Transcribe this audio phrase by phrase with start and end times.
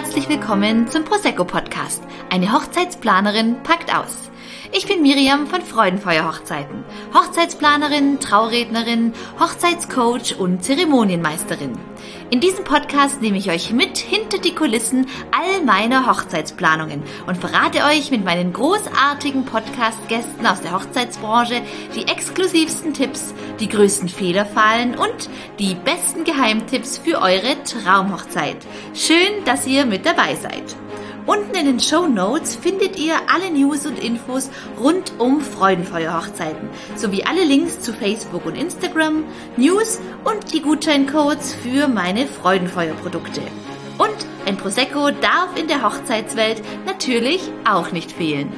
[0.00, 2.04] herzlich willkommen zum Prosecco Podcast.
[2.30, 4.30] Eine Hochzeitsplanerin packt aus.
[4.70, 6.84] Ich bin Miriam von Freudenfeuer Hochzeiten.
[7.14, 11.72] Hochzeitsplanerin, Traurednerin, Hochzeitscoach und Zeremonienmeisterin.
[12.30, 17.84] In diesem Podcast nehme ich euch mit hinter die Kulissen all meiner Hochzeitsplanungen und verrate
[17.84, 21.62] euch mit meinen großartigen Podcast-Gästen aus der Hochzeitsbranche
[21.96, 28.58] die exklusivsten Tipps, die größten Fehlerfallen und die besten Geheimtipps für eure Traumhochzeit.
[28.94, 30.76] Schön, dass ihr mit dabei seid.
[31.28, 34.48] Unten in den Show Notes findet ihr alle News und Infos
[34.80, 39.24] rund um Freudenfeuer-Hochzeiten sowie alle Links zu Facebook und Instagram,
[39.58, 43.42] News und die Gutscheincodes für meine Freudenfeuer-Produkte.
[43.98, 48.50] Und ein Prosecco darf in der Hochzeitswelt natürlich auch nicht fehlen.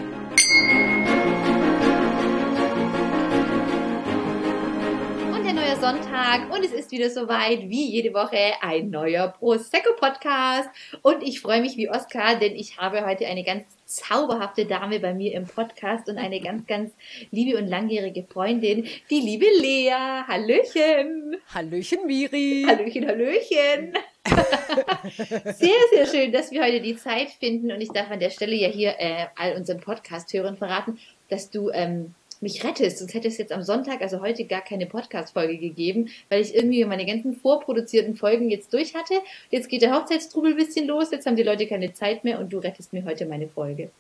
[5.80, 10.68] Sonntag und es ist wieder soweit wie jede Woche ein neuer Prosecco Podcast
[11.00, 15.14] und ich freue mich wie Oskar, denn ich habe heute eine ganz zauberhafte Dame bei
[15.14, 16.92] mir im Podcast und eine ganz, ganz
[17.30, 19.95] liebe und langjährige Freundin, die liebe Lea.
[20.28, 21.37] Hallöchen.
[21.54, 22.66] Hallöchen, Miri.
[22.68, 23.94] Hallöchen, Hallöchen.
[25.54, 28.54] sehr, sehr schön, dass wir heute die Zeit finden und ich darf an der Stelle
[28.54, 30.98] ja hier äh, all unseren Podcast-Hörern verraten,
[31.30, 32.99] dass du ähm, mich rettest.
[32.99, 36.85] Sonst hätte es jetzt am Sonntag, also heute, gar keine Podcast-Folge gegeben, weil ich irgendwie
[36.85, 39.15] meine ganzen vorproduzierten Folgen jetzt durch hatte.
[39.51, 42.52] Jetzt geht der Hochzeitstrubel ein bisschen los, jetzt haben die Leute keine Zeit mehr und
[42.52, 43.91] du rettest mir heute meine Folge.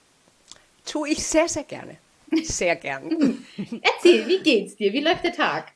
[0.84, 1.96] Tue ich sehr, sehr gerne.
[2.42, 3.44] Sehr gern.
[3.82, 4.92] Erzähl, wie geht's dir?
[4.92, 5.72] Wie läuft der Tag?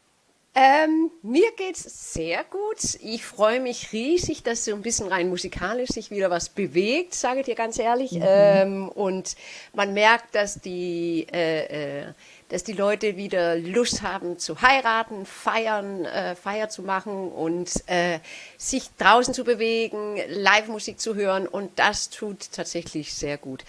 [0.56, 2.96] Ähm, mir geht's sehr gut.
[3.00, 7.40] Ich freue mich riesig, dass so ein bisschen rein musikalisch sich wieder was bewegt, sage
[7.40, 8.12] ich dir ganz ehrlich.
[8.12, 8.22] Mhm.
[8.24, 9.34] Ähm, und
[9.72, 12.12] man merkt, dass die äh, äh,
[12.50, 18.20] dass die Leute wieder Lust haben zu heiraten, feiern, äh, Feier zu machen und äh,
[18.58, 23.64] sich draußen zu bewegen, Live-Musik zu hören und das tut tatsächlich sehr gut.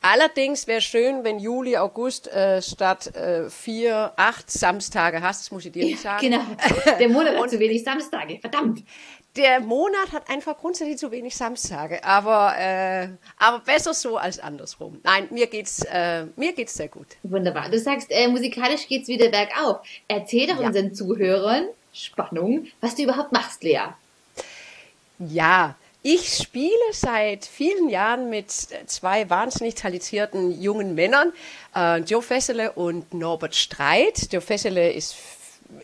[0.00, 5.64] Allerdings wäre schön, wenn Juli, August äh, statt äh, vier, acht Samstage hast, das muss
[5.64, 6.32] ich dir nicht sagen.
[6.32, 8.82] Ja, genau, der Monat hat zu wenig Samstage, verdammt
[9.38, 15.00] der Monat hat einfach grundsätzlich zu wenig Samstage, aber, äh, aber besser so als andersrum.
[15.04, 17.06] Nein, mir geht's, äh, mir geht's sehr gut.
[17.22, 17.70] Wunderbar.
[17.70, 19.78] Du sagst, äh, musikalisch geht's wieder bergauf.
[20.08, 20.66] Erzähl doch ja.
[20.66, 23.80] unseren Zuhörern, Spannung, was du überhaupt machst, Lea.
[25.20, 25.76] Ja,
[26.10, 31.34] ich spiele seit vielen Jahren mit zwei wahnsinnig talentierten jungen Männern,
[31.76, 34.32] äh, Joe Fessele und Norbert Streit.
[34.32, 35.16] Joe Fessele ist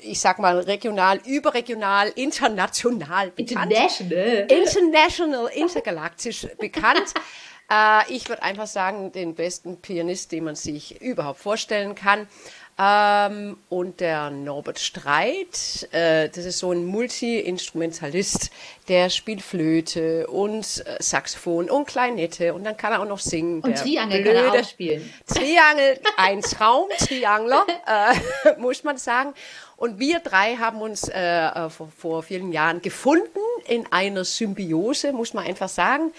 [0.00, 3.70] ich sag mal, regional, überregional, international bekannt.
[3.70, 4.46] International.
[4.48, 7.12] International, intergalaktisch bekannt.
[7.70, 12.28] Äh, ich würde einfach sagen, den besten Pianist, den man sich überhaupt vorstellen kann.
[12.76, 18.50] Ähm, und der Norbert Streit, äh, das ist so ein Multi-Instrumentalist,
[18.88, 23.60] der spielt Flöte und äh, Saxophon und Klarinette und dann kann er auch noch singen.
[23.60, 25.14] Und Triangel blöde, kann er auch spielen.
[25.26, 29.34] Triangel, ein Traum, Triangler, äh, muss man sagen.
[29.76, 35.12] Und wir drei haben uns äh, äh, vor, vor vielen Jahren gefunden in einer Symbiose,
[35.12, 36.12] muss man einfach sagen.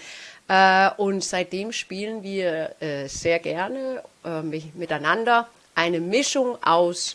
[0.48, 7.14] Äh, und seitdem spielen wir äh, sehr gerne äh, miteinander eine Mischung aus,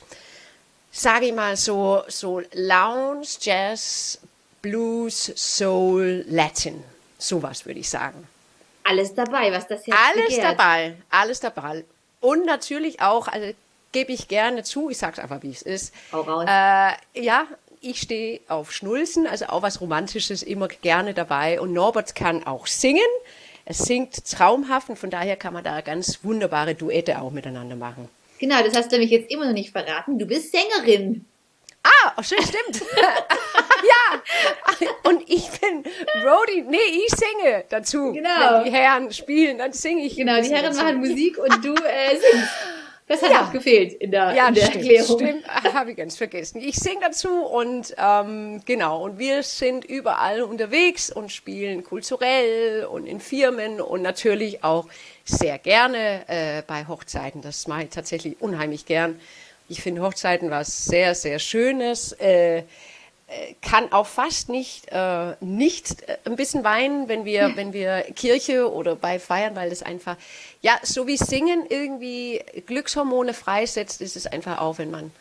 [0.92, 4.20] sage ich mal so, so Lounge, Jazz,
[4.62, 6.84] Blues, Soul, Latin.
[7.18, 8.28] Sowas würde ich sagen.
[8.84, 10.44] Alles dabei, was das jetzt Alles begehrt.
[10.58, 11.84] dabei, alles dabei.
[12.20, 13.54] Und natürlich auch, also
[13.92, 15.94] gebe ich gerne zu, ich sage es einfach, wie es ist.
[16.12, 16.46] Hau raus.
[16.48, 17.46] Äh, ja,
[17.80, 21.60] ich stehe auf Schnulzen, also auch was Romantisches immer gerne dabei.
[21.60, 23.02] Und Norbert kann auch singen.
[23.66, 28.10] Er singt traumhaft und von daher kann man da ganz wunderbare Duette auch miteinander machen.
[28.42, 30.18] Genau, das hast du nämlich jetzt immer noch nicht verraten.
[30.18, 31.26] Du bist Sängerin.
[31.84, 32.84] Ah, oh, schön, stimmt.
[32.98, 35.84] ja, und ich bin
[36.24, 36.64] Brody.
[36.68, 38.14] Nee, ich singe dazu.
[38.14, 38.30] Genau.
[38.30, 40.16] Wenn die Herren spielen, dann singe ich.
[40.16, 40.82] Genau, die Herren dazu.
[40.82, 42.50] machen Musik und du äh, singst.
[43.08, 43.46] Das hat ja.
[43.46, 45.20] auch gefehlt in der, ja, in der stimmt, Erklärung.
[45.20, 46.62] Stimmt, habe ich ganz vergessen.
[46.62, 53.06] Ich singe dazu und ähm, genau, und wir sind überall unterwegs und spielen kulturell und
[53.06, 54.88] in Firmen und natürlich auch
[55.26, 57.42] sehr gerne äh, bei Hochzeiten.
[57.42, 59.20] Das mache ich tatsächlich unheimlich gern.
[59.68, 62.12] Ich finde Hochzeiten was sehr, sehr Schönes.
[62.14, 62.64] Äh, äh
[63.62, 68.72] kann auch fast nicht äh, nicht äh, ein bisschen weinen, wenn wir wenn wir Kirche
[68.72, 70.18] oder bei feiern, weil das einfach
[70.62, 75.12] ja so wie Singen irgendwie Glückshormone freisetzt, ist es einfach auch, wenn man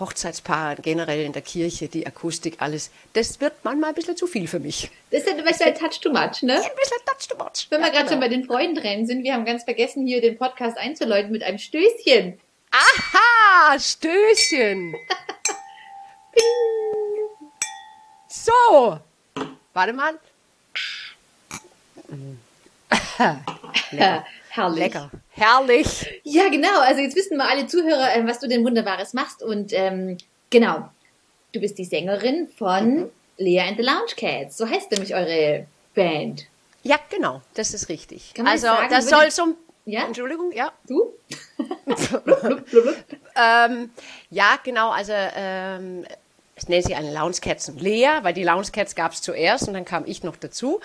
[0.00, 2.90] Hochzeitspaar generell in der Kirche, die Akustik, alles.
[3.12, 4.90] Das wird manchmal ein bisschen zu viel für mich.
[5.10, 6.54] Das ist ein bisschen touch too much, ne?
[6.54, 7.66] Ja, ein bisschen touch too much.
[7.70, 8.12] Wenn ja, wir gerade genau.
[8.12, 11.58] schon bei den Freudentränen sind, wir haben ganz vergessen, hier den Podcast einzuläuten mit einem
[11.58, 12.40] Stößchen.
[12.70, 14.96] Aha, Stößchen.
[18.28, 18.98] so.
[19.72, 20.18] Warte mal.
[23.14, 23.44] Lecker.
[24.50, 24.78] Herrlich.
[24.78, 25.10] Lecker.
[25.36, 26.20] Herrlich.
[26.22, 26.80] Ja, genau.
[26.80, 29.42] Also jetzt wissen wir alle Zuhörer, ähm, was du denn Wunderbares machst.
[29.42, 30.16] Und ähm,
[30.50, 30.88] genau,
[31.52, 33.10] du bist die Sängerin von Mhm.
[33.38, 34.56] Lea and the Lounge Cats.
[34.56, 36.46] So heißt nämlich eure Band.
[36.84, 38.32] Ja, genau, das ist richtig.
[38.34, 39.56] Kann man also, sagen, das soll so.
[39.86, 40.04] Ja?
[40.06, 40.72] Entschuldigung, ja.
[40.86, 41.14] Du?
[41.84, 42.96] blub, blub, blub, blub.
[43.36, 43.90] Ähm,
[44.30, 46.06] ja, genau, also ähm,
[46.56, 49.74] es nennt sich eine Lounge Cats Lea, weil die Lounge Cats gab es zuerst und
[49.74, 50.80] dann kam ich noch dazu.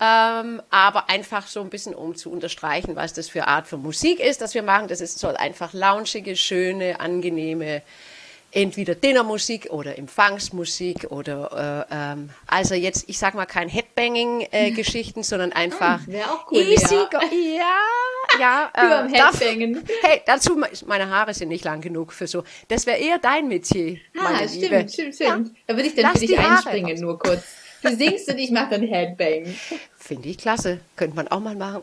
[0.00, 4.20] Ähm, aber einfach so ein bisschen, um zu unterstreichen, was das für Art von Musik
[4.20, 4.88] ist, das wir machen.
[4.88, 7.82] Das ist, soll einfach loungige, schöne, angenehme,
[8.54, 15.52] entweder Dinnermusik oder Empfangsmusik oder äh, ähm, also jetzt, ich sag mal, kein Headbanging-Geschichten, sondern
[15.52, 18.70] einfach wär auch cool, easy ja, ja.
[18.74, 19.84] Am darf- Headbangen.
[20.02, 22.44] Hey, dazu, meine Haare sind nicht lang genug für so.
[22.68, 24.66] Das wäre eher dein Metier, meine Ah, Liebe.
[24.88, 25.56] stimmt, stimmt, stimmt.
[25.66, 27.00] Da würde ich dann Lass für dich einspringen, raus.
[27.00, 27.42] nur kurz.
[27.82, 29.54] Du singst und ich mache dann Headbang.
[29.98, 30.80] Finde ich klasse.
[30.96, 31.82] Könnte man auch mal machen.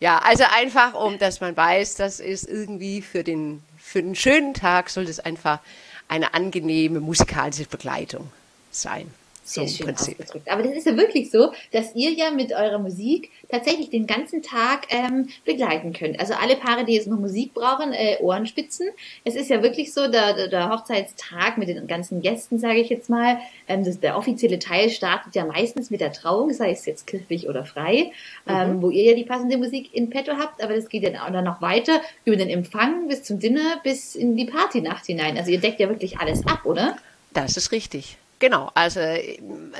[0.00, 4.54] Ja, also einfach, um dass man weiß, das ist irgendwie für den, für den schönen
[4.54, 5.60] Tag soll das einfach
[6.08, 8.30] eine angenehme musikalische Begleitung
[8.70, 9.12] sein.
[9.46, 10.18] So schön Prinzip.
[10.18, 10.50] ausgedrückt.
[10.50, 14.42] Aber das ist ja wirklich so, dass ihr ja mit eurer Musik tatsächlich den ganzen
[14.42, 16.18] Tag ähm, begleiten könnt.
[16.18, 18.88] Also alle Paare, die jetzt noch Musik brauchen, äh, Ohrenspitzen.
[19.24, 23.08] Es ist ja wirklich so, der, der- Hochzeitstag mit den ganzen Gästen, sage ich jetzt
[23.08, 23.38] mal,
[23.68, 27.48] ähm, das, der offizielle Teil startet ja meistens mit der Trauung, sei es jetzt kirchlich
[27.48, 28.10] oder frei,
[28.48, 30.60] ähm, wo ihr ja die passende Musik in petto habt.
[30.60, 34.16] Aber das geht dann auch dann noch weiter über den Empfang bis zum Dinner bis
[34.16, 35.36] in die Partynacht hinein.
[35.38, 36.96] Also ihr deckt ja wirklich alles ab, oder?
[37.32, 38.16] Das ist richtig.
[38.38, 39.00] Genau, also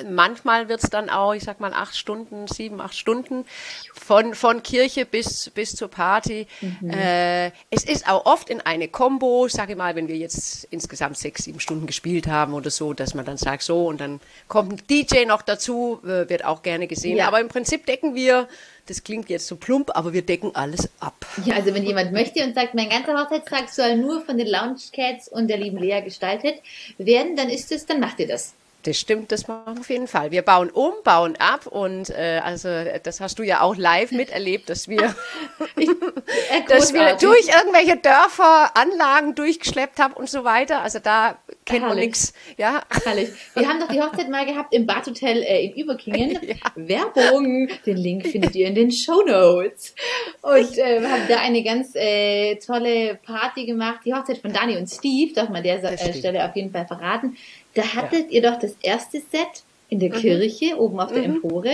[0.09, 3.45] manchmal wird es dann auch, ich sag mal, acht Stunden, sieben, acht Stunden
[3.93, 6.47] von, von Kirche bis, bis zur Party.
[6.89, 11.19] Äh, es ist auch oft in eine Combo, sage ich mal, wenn wir jetzt insgesamt
[11.19, 14.73] sechs, sieben Stunden gespielt haben oder so, dass man dann sagt, so und dann kommt
[14.73, 17.19] ein DJ noch dazu, wird auch gerne gesehen.
[17.19, 17.29] Ja.
[17.29, 18.49] Aber im Prinzip decken wir,
[18.87, 21.27] das klingt jetzt so plump, aber wir decken alles ab.
[21.45, 24.81] Ja, also wenn jemand möchte und sagt, mein ganzer Hochzeitstag soll nur von den Lounge
[24.93, 26.57] Cats und der lieben Lea gestaltet
[26.99, 28.56] werden, dann ist es, dann macht ihr das.
[28.87, 30.31] Das stimmt, das machen wir auf jeden Fall.
[30.31, 32.69] Wir bauen um, bauen ab und äh, also
[33.03, 35.15] das hast du ja auch live miterlebt, dass wir,
[35.77, 40.83] Äh, dass wir durch irgendwelche Dörfer Anlagen durchgeschleppt haben und so weiter.
[40.83, 41.39] Also da
[41.73, 42.05] man Herrlich.
[42.07, 42.33] nichts.
[42.57, 43.31] Ja, Herrlich.
[43.55, 46.39] Wir haben doch die Hochzeit mal gehabt im Badhotel äh, in Überkingen.
[46.77, 47.69] Werbung.
[47.85, 49.95] Den Link findet ihr in den Show Notes.
[50.43, 54.01] Und äh, wir haben da eine ganz äh, tolle Party gemacht.
[54.05, 56.13] Die Hochzeit von Dani und Steve, darf man der äh.
[56.15, 57.37] Stelle auf jeden Fall verraten.
[57.77, 60.01] Da hattet ihr doch das erste Set in Mhm.
[60.01, 61.71] der Kirche, oben auf der Empore.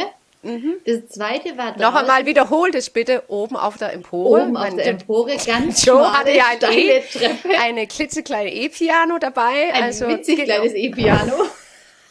[0.85, 4.43] Das zweite war noch einmal wiederholt es bitte oben auf der Empore.
[4.43, 7.49] oben auf der Empore ganz Joe hatte ja ein steile e, Treppe.
[7.61, 9.73] eine klitzekleine E-Piano dabei.
[9.73, 10.55] Ein also witzig genau.
[10.57, 11.33] kleines E-Piano.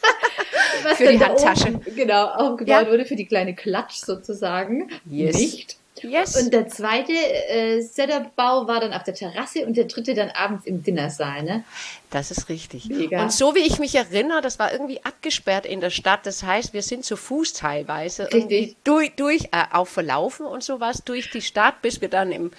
[0.82, 1.68] Was Für die Handtasche.
[1.68, 2.90] Oben, genau, aufgebaut Ja.
[2.90, 4.90] wurde für die kleine Klatsch sozusagen.
[5.08, 5.36] Yes.
[5.36, 5.76] Nicht.
[6.00, 6.36] Yes.
[6.40, 10.66] Und der zweite äh, Setup-Bau war dann auf der Terrasse und der dritte dann abends
[10.66, 11.64] im Dinnersaal, ne?
[12.10, 12.86] Das ist richtig.
[12.86, 13.22] Mega.
[13.22, 16.26] Und so wie ich mich erinnere, das war irgendwie abgesperrt in der Stadt.
[16.26, 18.76] Das heißt, wir sind zu Fuß teilweise Richtig.
[18.84, 22.50] durch, durch äh, auch verlaufen und sowas durch die Stadt, bis wir dann im,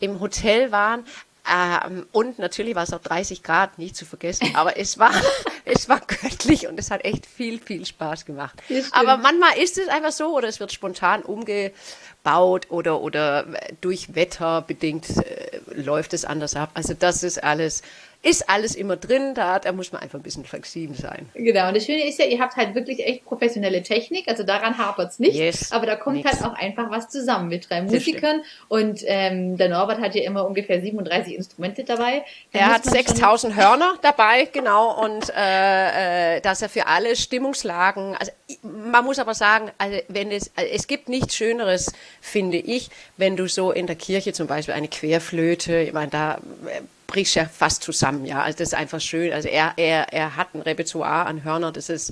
[0.00, 1.04] im Hotel waren.
[1.50, 4.54] Ähm, und natürlich war es auch 30 Grad, nicht zu vergessen.
[4.54, 5.12] Aber es war,
[5.64, 8.62] es war göttlich und es hat echt viel, viel Spaß gemacht.
[8.92, 13.46] Aber manchmal ist es einfach so oder es wird spontan umgebaut oder, oder
[13.80, 16.70] durch Wetter bedingt äh, läuft es anders ab.
[16.74, 17.82] Also das ist alles,
[18.24, 19.34] ist alles immer drin.
[19.34, 21.28] Da, da muss man einfach ein bisschen flexibel sein.
[21.34, 24.78] Genau, und das Schöne ist ja, ihr habt halt wirklich echt professionelle Technik, also daran
[24.78, 25.34] hapert's nicht.
[25.34, 26.30] Yes, aber da kommt nix.
[26.30, 28.42] halt auch einfach was zusammen mit drei Das Musikern.
[28.68, 32.22] Und ähm, der Norbert hat ja immer ungefähr 37 Instrumente dabei.
[32.52, 36.86] Da Er hat man schon- 6000 Hörner dabei, genau, und äh, äh, dass er für
[36.86, 38.30] alle Stimmungslagen, also
[38.62, 43.36] man muss aber sagen, also wenn es, also es gibt nichts Schöneres, finde ich, wenn
[43.36, 46.34] du so in der Kirche zum Beispiel eine Querflöte, ich meine, da
[46.66, 50.36] äh, brichst ja fast zusammen, ja, also das ist einfach schön, also er, er, er
[50.36, 52.10] hat ein Repertoire an Hörner, das ist,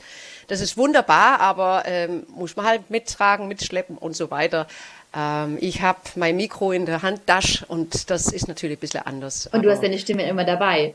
[0.49, 4.66] das ist wunderbar, aber ähm, muss man halt mittragen, mitschleppen und so weiter.
[5.16, 9.47] Ähm, ich habe mein Mikro in der Handtasche und das ist natürlich ein bisschen anders.
[9.47, 10.95] Und du hast deine Stimme immer dabei.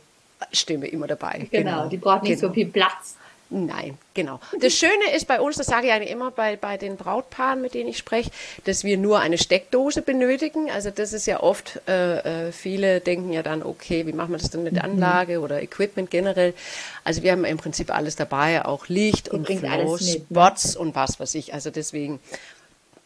[0.51, 1.47] Stimme immer dabei.
[1.49, 2.49] Genau, die braucht nicht genau.
[2.49, 3.15] so viel Platz.
[3.49, 4.39] Nein, genau.
[4.59, 7.75] Das Schöne ist bei uns, das sage ich eigentlich immer bei, bei den Brautpaaren, mit
[7.75, 8.31] denen ich spreche,
[8.63, 10.71] dass wir nur eine Steckdose benötigen.
[10.71, 14.39] Also das ist ja oft, äh, äh, viele denken ja dann, okay, wie machen wir
[14.39, 14.73] das denn Mhm.
[14.73, 16.55] mit Anlage oder Equipment generell?
[17.03, 19.97] Also wir haben im Prinzip alles dabei, auch Licht und bringt Flow?
[19.97, 21.53] Spots und was weiß ich.
[21.53, 22.19] Also deswegen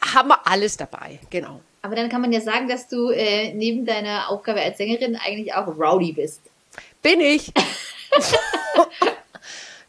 [0.01, 1.59] haben wir alles dabei, genau.
[1.81, 5.53] Aber dann kann man ja sagen, dass du äh, neben deiner Aufgabe als Sängerin eigentlich
[5.53, 6.39] auch rowdy bist.
[7.01, 7.51] Bin ich.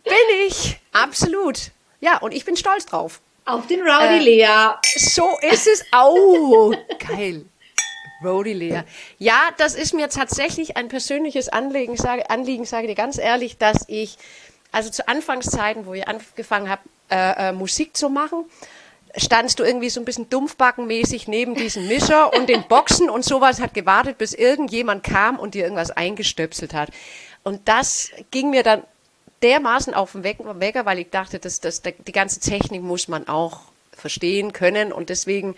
[0.04, 0.80] bin ich.
[0.92, 1.70] Absolut.
[2.00, 3.20] Ja, und ich bin stolz drauf.
[3.44, 4.74] Auf den Rowdy äh, Lea.
[4.96, 5.84] So ist es.
[5.92, 7.44] Oh, geil.
[8.22, 8.82] Rowdy Lea.
[9.18, 13.84] Ja, das ist mir tatsächlich ein persönliches Anliegen, sage, Anliegen, sage dir ganz ehrlich, dass
[13.88, 14.18] ich,
[14.72, 18.44] also zu Anfangszeiten, wo ich angefangen habe, äh, äh, Musik zu machen,
[19.16, 23.60] standst du irgendwie so ein bisschen dumpfbackenmäßig neben diesem Mischer und den Boxen und sowas
[23.60, 26.90] hat gewartet, bis irgendjemand kam und dir irgendwas eingestöpselt hat.
[27.42, 28.84] Und das ging mir dann
[29.42, 33.60] dermaßen auf den Wecker, weil ich dachte, dass, dass die ganze Technik muss man auch
[33.92, 35.54] verstehen können und deswegen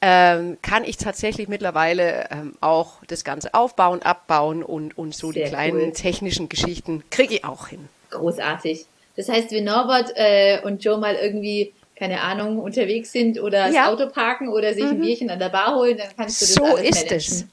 [0.00, 5.44] ähm, kann ich tatsächlich mittlerweile ähm, auch das Ganze aufbauen, abbauen und, und so Sehr
[5.44, 5.92] die kleinen cool.
[5.92, 7.88] technischen Geschichten kriege ich auch hin.
[8.10, 8.86] Großartig.
[9.16, 13.86] Das heißt, wenn Norbert äh, und Joe mal irgendwie keine Ahnung, unterwegs sind oder das
[13.86, 14.90] Auto parken oder sich mhm.
[14.90, 17.16] ein Bierchen an der Bar holen, dann kannst du das so alles ist managen.
[17.16, 17.46] es.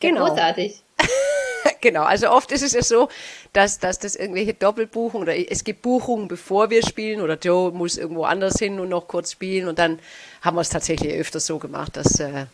[0.00, 0.26] Genau.
[0.26, 0.82] Großartig.
[1.80, 3.08] genau, also oft ist es ja so,
[3.52, 7.96] dass, dass das irgendwelche Doppelbuchungen oder es gibt Buchungen, bevor wir spielen oder Joe muss
[7.96, 9.98] irgendwo anders hin und noch kurz spielen und dann
[10.42, 12.46] haben wir es tatsächlich öfters so gemacht, dass, äh,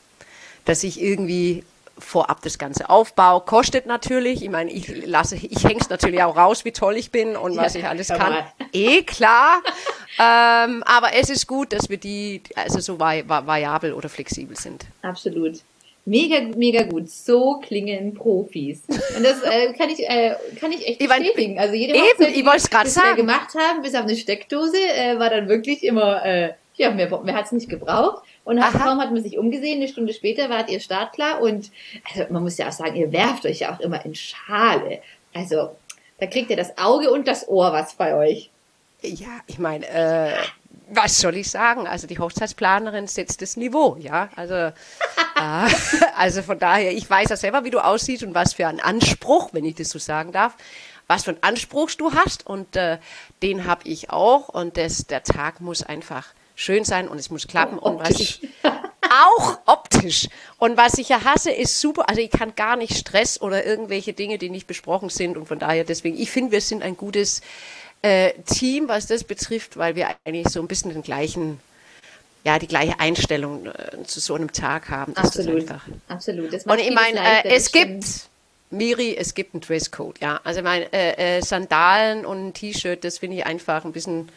[0.64, 1.64] dass ich irgendwie
[1.98, 3.40] vorab das Ganze aufbau.
[3.40, 4.42] Kostet natürlich.
[4.42, 7.56] Ich meine, ich lasse, ich hänge es natürlich auch raus, wie toll ich bin und
[7.56, 8.34] was ja, ich alles kann.
[8.72, 9.62] Eh klar.
[10.18, 14.86] ähm, aber es ist gut, dass wir die also so vari variabel oder flexibel sind.
[15.02, 15.60] Absolut.
[16.04, 17.08] Mega, mega gut.
[17.08, 18.82] So klingen Profis.
[18.88, 21.58] Und das äh, kann ich, äh, kann ich echt bestätigen.
[21.58, 23.08] Also jede Hochzeit, Eben, gerade sagen.
[23.08, 27.08] wir gemacht haben, bis auf eine Steckdose, äh, war dann wirklich immer, äh, ja, mehr,
[27.22, 28.24] mehr hat es nicht gebraucht.
[28.44, 31.70] Und hat, kaum hat man sich umgesehen, eine Stunde später wart ihr startklar und
[32.10, 35.00] also man muss ja auch sagen, ihr werft euch ja auch immer in Schale.
[35.32, 35.70] Also
[36.18, 38.50] da kriegt ihr das Auge und das Ohr was bei euch.
[39.02, 40.32] Ja, ich meine, äh,
[40.94, 41.86] was soll ich sagen?
[41.86, 44.28] Also die Hochzeitsplanerin setzt das Niveau, ja.
[44.36, 44.72] Also, äh,
[46.16, 49.50] also von daher, ich weiß ja selber, wie du aussiehst und was für einen Anspruch,
[49.52, 50.56] wenn ich das so sagen darf,
[51.06, 52.98] was für einen Anspruch du hast und äh,
[53.42, 57.46] den habe ich auch und das, der Tag muss einfach schön sein und es muss
[57.46, 57.78] klappen.
[57.78, 58.48] Oh, und was ich
[59.32, 60.28] auch optisch.
[60.58, 62.08] Und was ich ja hasse, ist super.
[62.08, 65.36] Also ich kann gar nicht Stress oder irgendwelche Dinge, die nicht besprochen sind.
[65.36, 67.42] Und von daher deswegen, ich finde, wir sind ein gutes
[68.02, 71.60] äh, Team, was das betrifft, weil wir eigentlich so ein bisschen den gleichen
[72.44, 75.14] ja, die gleiche Einstellung äh, zu so einem Tag haben.
[75.14, 75.64] Das absolut,
[76.08, 76.52] absolut.
[76.52, 78.04] Das und ich meine, äh, es gibt,
[78.70, 80.40] Miri, es gibt einen Dresscode, ja.
[80.42, 84.28] Also ich meine, äh, äh, Sandalen und ein T-Shirt, das finde ich einfach ein bisschen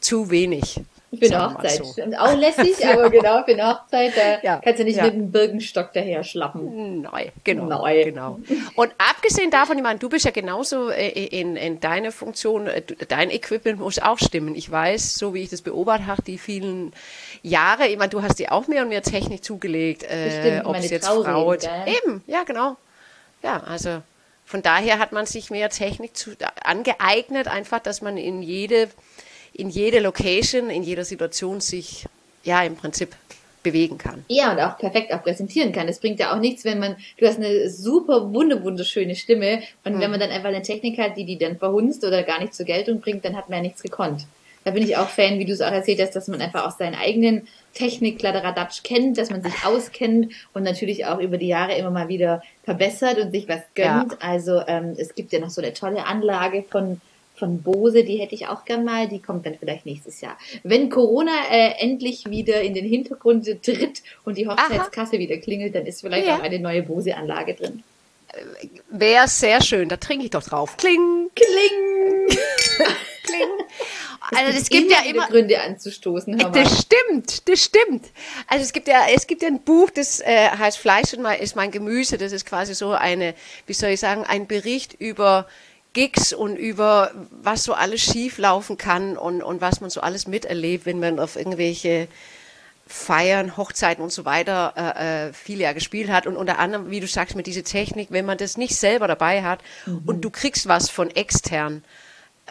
[0.00, 0.80] zu wenig.
[1.18, 1.84] Für eine Hochzeit.
[1.84, 2.02] So.
[2.18, 5.04] Auch lässig, aber genau, für eine Hochzeit, da ja, kannst du nicht ja.
[5.04, 7.02] mit einem Birkenstock daher schlappen.
[7.02, 7.64] Nein, genau.
[7.64, 8.04] Neu.
[8.04, 8.38] genau.
[8.76, 12.82] Und abgesehen davon, ich meine, du bist ja genauso äh, in, in deiner Funktion, äh,
[13.08, 14.54] dein Equipment muss auch stimmen.
[14.54, 16.92] Ich weiß, so wie ich das beobachtet habe, die vielen
[17.42, 20.90] Jahre, ich meine, du hast dir auch mehr und mehr Technik zugelegt, äh, ob es
[20.90, 22.76] jetzt Frau Eben, ja, genau.
[23.42, 24.02] Ja, also
[24.44, 28.88] von daher hat man sich mehr Technik zu, angeeignet, einfach, dass man in jede
[29.52, 32.06] in jeder Location, in jeder Situation sich
[32.44, 33.14] ja im Prinzip
[33.62, 34.24] bewegen kann.
[34.28, 35.88] Ja, und auch perfekt auch präsentieren kann.
[35.88, 40.00] Es bringt ja auch nichts, wenn man, du hast eine super wunderschöne Stimme und mhm.
[40.00, 42.66] wenn man dann einfach eine Technik hat, die die dann verhunzt oder gar nicht zur
[42.66, 44.26] Geltung bringt, dann hat man ja nichts gekonnt.
[44.64, 46.76] Da bin ich auch Fan, wie du es auch erzählt hast, dass man einfach auch
[46.76, 51.74] seinen eigenen Technik Kladderadatsch kennt, dass man sich auskennt und natürlich auch über die Jahre
[51.74, 54.12] immer mal wieder verbessert und sich was gönnt.
[54.12, 54.18] Ja.
[54.20, 57.00] Also ähm, es gibt ja noch so eine tolle Anlage von
[57.40, 60.38] von Bose, die hätte ich auch gern mal, die kommt dann vielleicht nächstes Jahr.
[60.62, 65.18] Wenn Corona äh, endlich wieder in den Hintergrund tritt und die Hochzeitskasse Aha.
[65.18, 66.36] wieder klingelt, dann ist vielleicht ja.
[66.36, 67.82] auch eine neue Bose-Anlage drin.
[68.90, 70.76] Wäre sehr schön, da trinke ich doch drauf.
[70.76, 71.30] Kling!
[71.34, 72.28] Kling!
[73.24, 73.48] Kling!
[74.32, 76.38] Also es gibt ja immer Gründe anzustoßen.
[76.52, 78.06] Das stimmt, das stimmt.
[78.46, 81.70] Also es gibt ja, es gibt ja ein Buch, das äh, heißt Fleisch ist mein
[81.70, 82.18] Gemüse.
[82.18, 83.34] Das ist quasi so eine,
[83.66, 85.48] wie soll ich sagen, ein Bericht über
[85.92, 90.26] Gigs und über was so alles schief laufen kann und, und was man so alles
[90.26, 92.08] miterlebt, wenn man auf irgendwelche
[92.86, 97.00] Feiern, Hochzeiten und so weiter äh, äh viele ja gespielt hat und unter anderem, wie
[97.00, 100.02] du sagst, mit dieser Technik, wenn man das nicht selber dabei hat mhm.
[100.06, 101.84] und du kriegst was von extern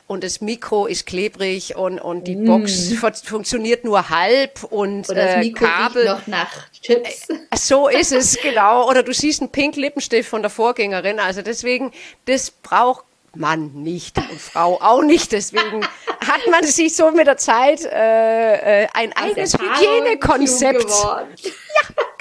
[0.07, 2.45] und das Mikro ist klebrig und, und die mm.
[2.45, 2.93] Box
[3.23, 7.29] funktioniert nur halb und Oder das äh, Mikro äh, Kabel noch nach Chips.
[7.29, 8.89] Äh, so ist es genau.
[8.89, 11.19] Oder du siehst einen pink Lippenstift von der Vorgängerin.
[11.19, 11.91] Also deswegen,
[12.25, 13.05] das braucht
[13.39, 15.31] Mann nicht und Frau auch nicht.
[15.31, 20.89] Deswegen hat man sich so mit der Zeit äh, äh ein eigenes Hygienekonzept.
[20.89, 21.25] Ja,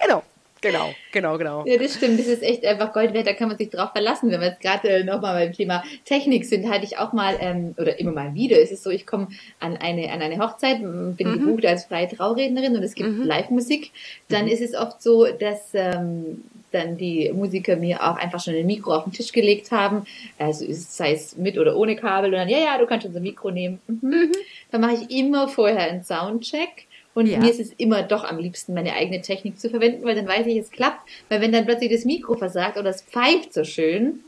[0.00, 0.22] genau.
[0.60, 1.64] Genau, genau, genau.
[1.66, 2.18] Ja, das stimmt.
[2.18, 3.26] Das ist echt einfach Gold wert.
[3.26, 4.30] Da kann man sich drauf verlassen.
[4.30, 7.74] Wenn wir jetzt gerade äh, nochmal beim Thema Technik sind, hatte ich auch mal, ähm,
[7.78, 9.28] oder immer mal wieder, ist es so, ich komme
[9.60, 11.32] an eine, an eine Hochzeit, bin mhm.
[11.32, 13.22] gebucht als freie Traurednerin und es gibt mhm.
[13.22, 13.92] Live-Musik.
[14.28, 14.50] Dann mhm.
[14.50, 18.94] ist es oft so, dass ähm, dann die Musiker mir auch einfach schon ein Mikro
[18.94, 20.04] auf den Tisch gelegt haben,
[20.38, 23.50] also sei es mit oder ohne Kabel und dann, ja, ja, du kannst unser Mikro
[23.50, 23.80] nehmen.
[23.86, 23.98] Mhm.
[24.02, 24.32] Mhm.
[24.70, 26.88] Dann mache ich immer vorher einen Soundcheck
[27.18, 27.40] Und ja.
[27.40, 30.46] mir ist es immer doch am liebsten, meine eigene Technik zu verwenden, weil dann weiß
[30.46, 31.00] ich, es klappt.
[31.28, 34.20] Weil wenn dann plötzlich das Mikro versagt oder es pfeift so schön,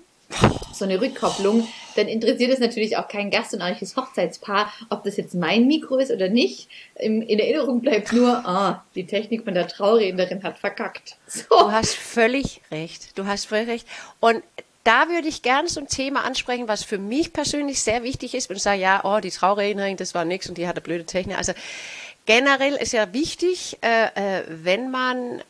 [0.72, 4.72] so eine Rückkopplung, dann interessiert es natürlich auch keinen Gast und auch nicht das Hochzeitspaar,
[4.88, 6.68] ob das jetzt mein Mikro ist oder nicht.
[6.96, 11.16] In, in Erinnerung bleibt nur, ah, die Technik von der Traurednerin hat verkackt.
[11.28, 11.44] So.
[11.48, 13.16] Du hast völlig recht.
[13.16, 13.86] Du hast völlig recht.
[14.18, 14.42] Und
[14.82, 18.48] da würde ich gerne so ein Thema ansprechen, was für mich persönlich sehr wichtig ist,
[18.48, 21.38] wenn ich sage, ja, oh, die Traurednerin, das war nix und die hatte blöde Technik.
[21.38, 21.52] Also
[22.30, 24.04] generell ist ja wichtig, äh,
[24.38, 25.42] äh, wenn man,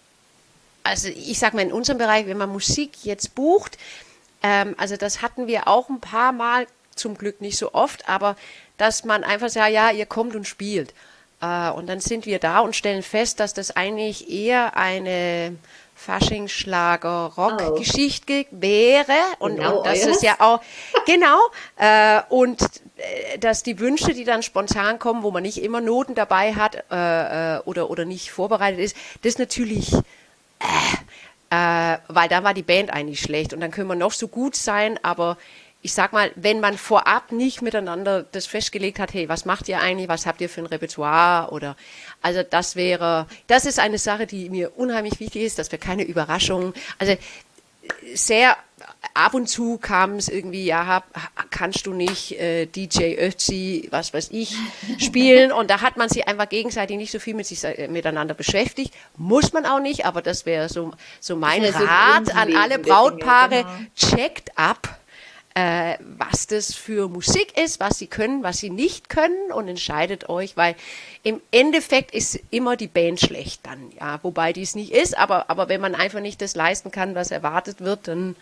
[0.82, 3.76] also ich sage mal in unserem Bereich, wenn man Musik jetzt bucht,
[4.42, 8.34] ähm, also das hatten wir auch ein paar Mal, zum Glück nicht so oft, aber
[8.78, 10.94] dass man einfach sagt, ja, ihr kommt und spielt.
[11.42, 15.54] Äh, und dann sind wir da und stellen fest, dass das eigentlich eher eine
[16.00, 18.62] Faschingsschlager Rock Geschichte oh.
[18.62, 20.62] wäre und, genau und das ist ja auch
[21.04, 21.38] genau
[21.76, 22.62] äh, und
[22.96, 26.84] äh, dass die Wünsche, die dann spontan kommen, wo man nicht immer Noten dabei hat
[26.90, 30.00] äh, äh oder oder nicht vorbereitet ist, das natürlich äh,
[31.50, 34.98] weil da war die Band eigentlich schlecht und dann können wir noch so gut sein,
[35.02, 35.36] aber
[35.82, 39.80] ich sag mal, wenn man vorab nicht miteinander das festgelegt hat, hey, was macht ihr
[39.80, 41.50] eigentlich, was habt ihr für ein Repertoire?
[41.52, 41.76] Oder,
[42.20, 46.02] also das wäre, das ist eine Sache, die mir unheimlich wichtig ist, dass wir keine
[46.04, 47.16] Überraschungen, also
[48.14, 48.56] sehr
[49.14, 51.02] ab und zu kam es irgendwie, ja,
[51.50, 54.56] kannst du nicht äh, DJ Ötzi, was weiß ich,
[54.98, 55.52] spielen?
[55.60, 58.94] Und da hat man sich einfach gegenseitig nicht so viel mit sich äh, miteinander beschäftigt,
[59.16, 63.64] muss man auch nicht, aber das wäre so so mein Rat so an alle Brautpaare,
[63.64, 63.68] genau.
[63.96, 64.99] checkt ab
[65.54, 70.28] äh, was das für Musik ist, was sie können, was sie nicht können und entscheidet
[70.28, 70.76] euch, weil
[71.22, 75.68] im Endeffekt ist immer die Band schlecht dann, ja, wobei dies nicht ist, aber, aber
[75.68, 78.36] wenn man einfach nicht das leisten kann, was erwartet wird, dann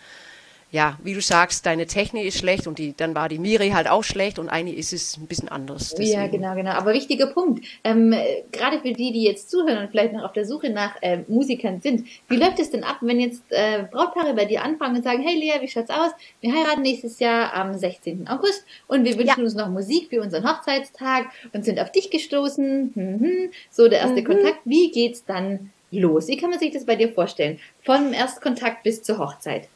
[0.71, 3.89] ja, wie du sagst, deine Technik ist schlecht und die, dann war die Miri halt
[3.89, 5.95] auch schlecht und eigentlich ist es ein bisschen anders.
[5.97, 6.11] Deswegen.
[6.11, 6.71] Ja, genau, genau.
[6.71, 7.65] Aber wichtiger Punkt.
[7.83, 8.13] Ähm,
[8.51, 11.81] gerade für die, die jetzt zuhören und vielleicht noch auf der Suche nach äh, Musikern
[11.81, 15.23] sind, wie läuft es denn ab, wenn jetzt äh, Brautpaare bei dir anfangen und sagen,
[15.23, 16.11] hey Lea, wie schaut's aus?
[16.41, 18.27] Wir heiraten nächstes Jahr am 16.
[18.27, 19.43] August und wir wünschen ja.
[19.43, 22.91] uns noch Musik für unseren Hochzeitstag und sind auf dich gestoßen.
[22.93, 23.49] Mhm.
[23.71, 24.25] So der erste mhm.
[24.25, 24.59] Kontakt.
[24.65, 26.27] Wie geht's dann los?
[26.27, 27.59] Wie kann man sich das bei dir vorstellen?
[27.83, 29.67] Von Erstkontakt bis zur Hochzeit.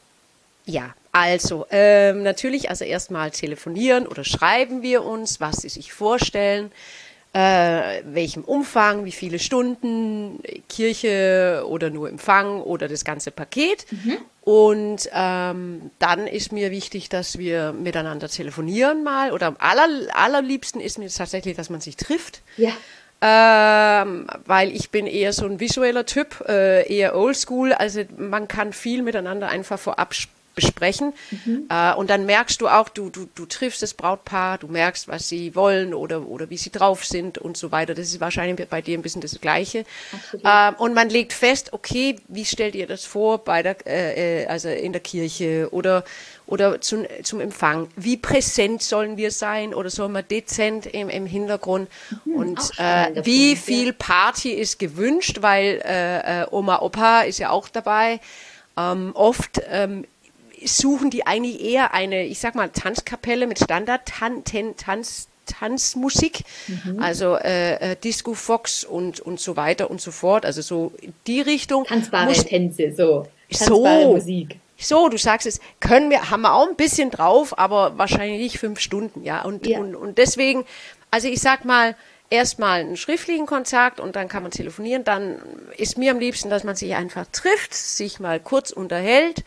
[0.65, 6.71] Ja, also ähm, natürlich, also erstmal telefonieren oder schreiben wir uns, was Sie sich vorstellen,
[7.33, 13.85] äh, welchem Umfang, wie viele Stunden, Kirche oder nur Empfang oder das ganze Paket.
[13.91, 14.17] Mhm.
[14.41, 19.31] Und ähm, dann ist mir wichtig, dass wir miteinander telefonieren mal.
[19.31, 22.41] Oder am aller, allerliebsten ist mir tatsächlich, dass man sich trifft.
[22.57, 22.71] Ja.
[23.25, 27.73] Ähm, weil ich bin eher so ein visueller Typ, äh, eher oldschool.
[27.73, 31.13] Also man kann viel miteinander einfach vorab sprechen besprechen.
[31.31, 31.67] Mhm.
[31.69, 35.27] Äh, und dann merkst du auch, du, du, du triffst das Brautpaar, du merkst, was
[35.27, 37.93] sie wollen oder, oder wie sie drauf sind und so weiter.
[37.93, 39.85] Das ist wahrscheinlich bei dir ein bisschen das Gleiche.
[40.43, 44.47] Äh, und man legt fest, okay, wie stellt ihr das vor bei der, äh, äh,
[44.47, 46.03] also in der Kirche oder,
[46.45, 47.87] oder zum, zum Empfang?
[47.95, 51.89] Wie präsent sollen wir sein oder sollen wir dezent im, im Hintergrund?
[52.25, 57.39] Mhm, und äh, wie Punkt, viel Party ist gewünscht, weil äh, äh, Oma, Opa ist
[57.39, 58.19] ja auch dabei.
[58.75, 60.05] Ähm, oft ähm,
[60.65, 65.27] suchen die eigentlich eher eine, ich sag mal, Tanzkapelle mit Standard-Tanz.
[65.45, 67.01] Tanzmusik, mhm.
[67.01, 70.45] also äh, äh, Disco Fox und, und so weiter und so fort.
[70.45, 70.93] Also so
[71.27, 71.83] die Richtung.
[71.83, 73.27] Tanzbare muss, Tänze, so.
[73.49, 74.59] Tanzbare so, Musik.
[74.77, 78.57] So, du sagst es, können wir, haben wir auch ein bisschen drauf, aber wahrscheinlich nicht
[78.57, 79.43] fünf Stunden, ja.
[79.43, 79.79] Und, ja.
[79.79, 80.65] und, und deswegen,
[81.11, 81.95] also ich sag mal,
[82.29, 85.03] erstmal einen schriftlichen Kontakt und dann kann man telefonieren.
[85.03, 85.41] Dann
[85.77, 89.43] ist mir am liebsten, dass man sich einfach trifft, sich mal kurz unterhält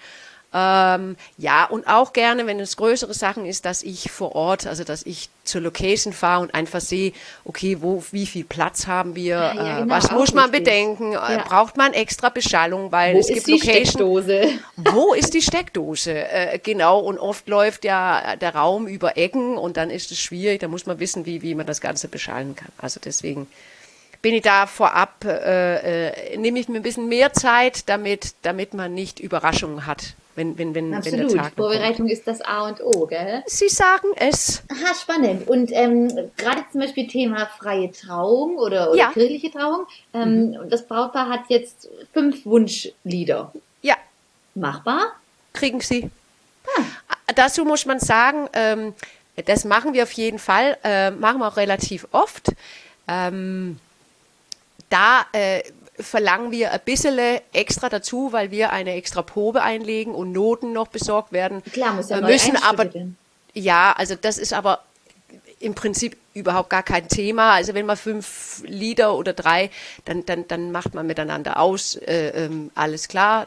[0.56, 4.84] ähm, ja, und auch gerne, wenn es größere Sachen ist, dass ich vor Ort, also
[4.84, 7.12] dass ich zur Location fahre und einfach sehe,
[7.44, 10.64] okay, wo, wie viel Platz haben wir, ja, ja, äh, genau, was muss man richtig.
[10.64, 11.44] bedenken, äh, ja.
[11.46, 13.96] braucht man extra Beschallung, weil wo es gibt Location.
[14.76, 16.14] Wo ist die Steckdose?
[16.14, 20.60] Äh, genau, und oft läuft ja der Raum über Ecken und dann ist es schwierig,
[20.60, 22.72] da muss man wissen, wie, wie man das Ganze beschallen kann.
[22.78, 23.46] Also deswegen
[24.22, 28.72] bin ich da vorab, äh, äh, nehme ich mir ein bisschen mehr Zeit, damit, damit
[28.72, 31.20] man nicht Überraschungen hat wenn, wenn, wenn, Absolut.
[31.20, 32.10] wenn der Tag Vorbereitung bekommt.
[32.12, 33.42] ist das A und O, gell?
[33.46, 34.62] Sie sagen es.
[34.70, 35.48] Aha, spannend.
[35.48, 39.10] Und ähm, gerade zum Beispiel Thema freie Trauung oder, oder ja.
[39.12, 39.86] kirchliche Trauung.
[40.12, 40.68] Ähm, mhm.
[40.68, 43.52] Das Brautpaar hat jetzt fünf Wunschlieder.
[43.82, 43.96] Ja.
[44.54, 45.12] Machbar?
[45.52, 46.10] Kriegen Sie.
[46.76, 46.82] Ah.
[47.34, 48.94] Dazu muss man sagen, ähm,
[49.44, 52.52] das machen wir auf jeden Fall, äh, machen wir auch relativ oft.
[53.08, 53.78] Ähm,
[54.88, 55.62] da äh,
[55.98, 57.18] verlangen wir ein bisschen
[57.52, 61.62] extra dazu, weil wir eine extra Probe einlegen und Noten noch besorgt werden.
[61.72, 62.88] Klar, muss ja müssen aber
[63.54, 64.82] Ja, also das ist aber
[65.58, 67.52] im Prinzip überhaupt gar kein Thema.
[67.52, 69.70] Also wenn man fünf Lieder oder drei,
[70.04, 73.46] dann, dann, dann macht man miteinander aus, äh, ähm, alles klar,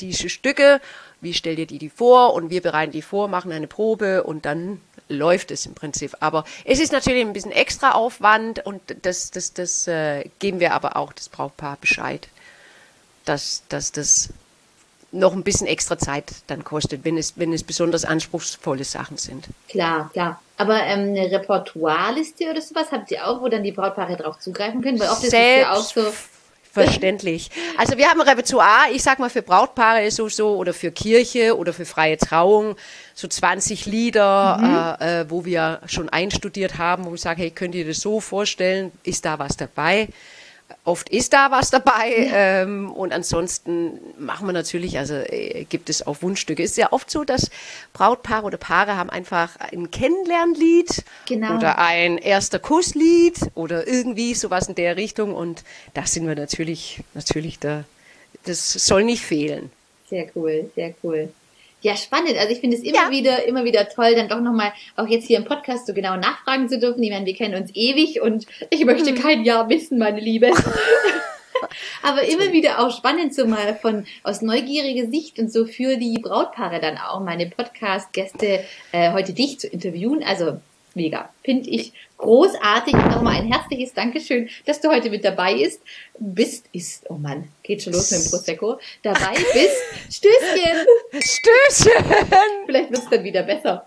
[0.00, 0.80] diese Stücke,
[1.20, 4.44] wie stellt ihr die, die vor und wir bereiten die vor, machen eine Probe und
[4.44, 6.16] dann läuft es im Prinzip.
[6.20, 10.74] Aber es ist natürlich ein bisschen extra Aufwand und das, das, das äh, geben wir
[10.74, 12.28] aber auch das Brautpaar Bescheid,
[13.24, 14.30] dass, dass das
[15.12, 19.46] noch ein bisschen extra Zeit dann kostet, wenn es, wenn es besonders anspruchsvolle Sachen sind.
[19.68, 20.40] Klar, klar.
[20.56, 24.82] Aber ähm, eine Repertoireliste oder sowas habt ihr auch, wo dann die Brautpaare drauf zugreifen
[24.82, 24.98] können?
[25.00, 26.12] Weil oft ist es ja auch so
[26.74, 27.50] verständlich.
[27.78, 31.56] Also wir haben ein Repertoire, ich sag mal für Brautpaare so so oder für Kirche
[31.56, 32.76] oder für freie Trauung
[33.14, 35.00] so 20 Lieder, mhm.
[35.00, 38.20] äh, äh, wo wir schon einstudiert haben, wo ich sage, hey, könnt ihr das so
[38.20, 38.92] vorstellen?
[39.04, 40.08] Ist da was dabei?
[40.86, 46.06] Oft ist da was dabei ähm, und ansonsten machen wir natürlich, also äh, gibt es
[46.06, 46.62] auch Wunschstücke.
[46.62, 47.50] Ist ja oft so, dass
[47.92, 51.56] Brautpaare oder Paare haben einfach ein Kennenlernlied genau.
[51.56, 57.02] oder ein erster Kusslied oder irgendwie sowas in der Richtung und da sind wir natürlich,
[57.14, 57.84] natürlich da,
[58.44, 59.70] das soll nicht fehlen.
[60.10, 61.30] Sehr cool, sehr cool.
[61.84, 62.38] Ja, spannend.
[62.38, 63.10] Also ich finde es immer ja.
[63.10, 66.66] wieder, immer wieder toll, dann doch nochmal auch jetzt hier im Podcast so genau nachfragen
[66.66, 67.02] zu dürfen.
[67.02, 69.16] Ich meine, wir kennen uns ewig und ich möchte hm.
[69.16, 70.50] kein Jahr missen, meine Liebe.
[72.02, 76.18] Aber immer wieder auch spannend, so mal von aus neugieriger Sicht und so für die
[76.18, 80.24] Brautpaare dann auch meine Podcast-Gäste äh, heute dich zu interviewen.
[80.24, 80.62] Also
[80.94, 81.30] mega.
[81.42, 82.94] Finde ich großartig.
[82.94, 85.80] Nochmal ein herzliches Dankeschön, dass du heute mit dabei ist,
[86.18, 89.76] bist, ist, oh Mann, geht schon los mit dem Prosecco, dabei bist.
[90.10, 90.86] Stößchen!
[91.12, 92.04] Stößchen!
[92.66, 93.86] Vielleicht wird es dann wieder besser.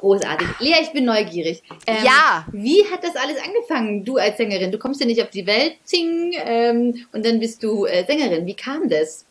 [0.00, 0.48] Großartig.
[0.60, 1.62] Lea, ich bin neugierig.
[1.86, 2.46] Ähm, ja.
[2.52, 4.72] Wie hat das alles angefangen, du als Sängerin?
[4.72, 8.46] Du kommst ja nicht auf die Welt, zing, ähm, und dann bist du äh, Sängerin.
[8.46, 9.26] Wie kam das?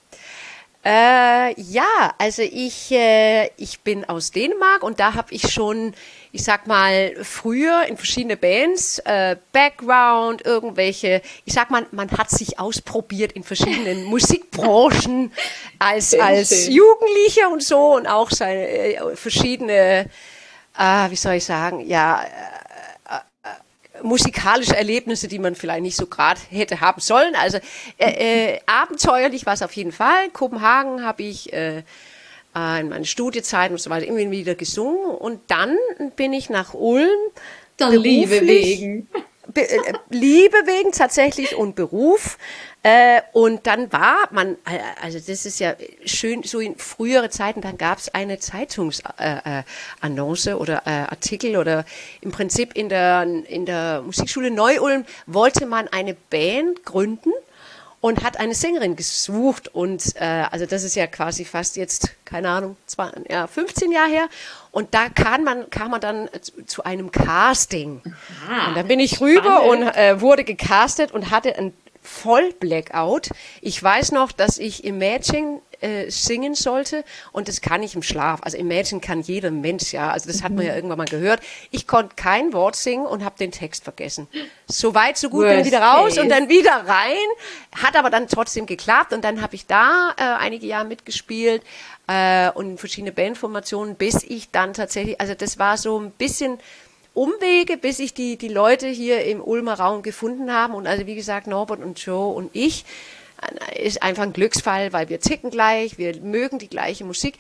[0.84, 5.94] Äh, ja, also ich, äh, ich bin aus Dänemark und da habe ich schon,
[6.32, 12.30] ich sag mal, früher in verschiedene Bands, äh, Background, irgendwelche, ich sag mal, man hat
[12.30, 15.34] sich ausprobiert in verschiedenen Musikbranchen
[15.80, 20.10] als, als Jugendlicher und so und auch seine äh, verschiedene,
[20.78, 22.24] äh, wie soll ich sagen, ja,
[24.04, 27.36] musikalische Erlebnisse, die man vielleicht nicht so gerade hätte haben sollen.
[27.36, 27.60] Also
[27.98, 30.30] äh, äh, abenteuerlich war es auf jeden Fall.
[30.32, 31.84] Kopenhagen habe ich äh,
[32.56, 35.78] äh in meiner Studiezeit und so weiter immer wieder gesungen und dann
[36.16, 37.10] bin ich nach Ulm.
[37.80, 39.08] Der Liebe wegen.
[39.54, 42.38] Be äh, Liebe wegen tatsächlich und Beruf.
[42.82, 47.60] Äh, und dann war man, äh, also das ist ja schön, so in frühere Zeiten,
[47.60, 51.84] dann gab es eine Zeitungsannonce äh, äh oder äh, Artikel oder
[52.22, 57.34] im Prinzip in der, in der Musikschule Neu-Ulm wollte man eine Band gründen
[58.00, 62.50] und hat eine Sängerin gesucht und äh, also das ist ja quasi fast jetzt keine
[62.50, 64.30] Ahnung zwei, ja, 15 Jahre her
[64.72, 68.02] und da kam man kam man dann zu, zu einem Casting
[68.48, 69.84] Aha, und dann bin ich rüber spannend.
[69.84, 73.30] und äh, wurde gecastet und hatte ein voll Blackout.
[73.62, 78.42] Ich weiß noch, dass ich Imagine äh, singen sollte und das kann ich im Schlaf.
[78.44, 80.12] Also Imagine kann jeder Mensch, ja.
[80.12, 80.78] Also das hat man ja mhm.
[80.78, 81.42] irgendwann mal gehört.
[81.72, 84.28] Ich konnte kein Wort singen und habe den Text vergessen.
[84.68, 86.22] So weit, so gut, bin wieder raus case.
[86.22, 87.18] und dann wieder rein.
[87.82, 91.64] Hat aber dann trotzdem geklappt und dann habe ich da äh, einige Jahre mitgespielt
[92.08, 96.60] äh, und verschiedene Bandformationen, bis ich dann tatsächlich, also das war so ein bisschen
[97.20, 100.74] Umwege, bis ich die, die Leute hier im Ulmer Raum gefunden haben.
[100.74, 102.86] Und also wie gesagt, Norbert und Joe und ich
[103.42, 107.36] äh, ist einfach ein Glücksfall, weil wir ticken gleich, wir mögen die gleiche Musik.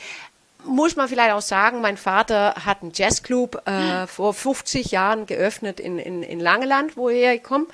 [0.65, 5.79] Muss man vielleicht auch sagen, mein Vater hat einen Jazzclub äh, vor 50 Jahren geöffnet
[5.79, 7.67] in, in, in Langeland, woher ich komme.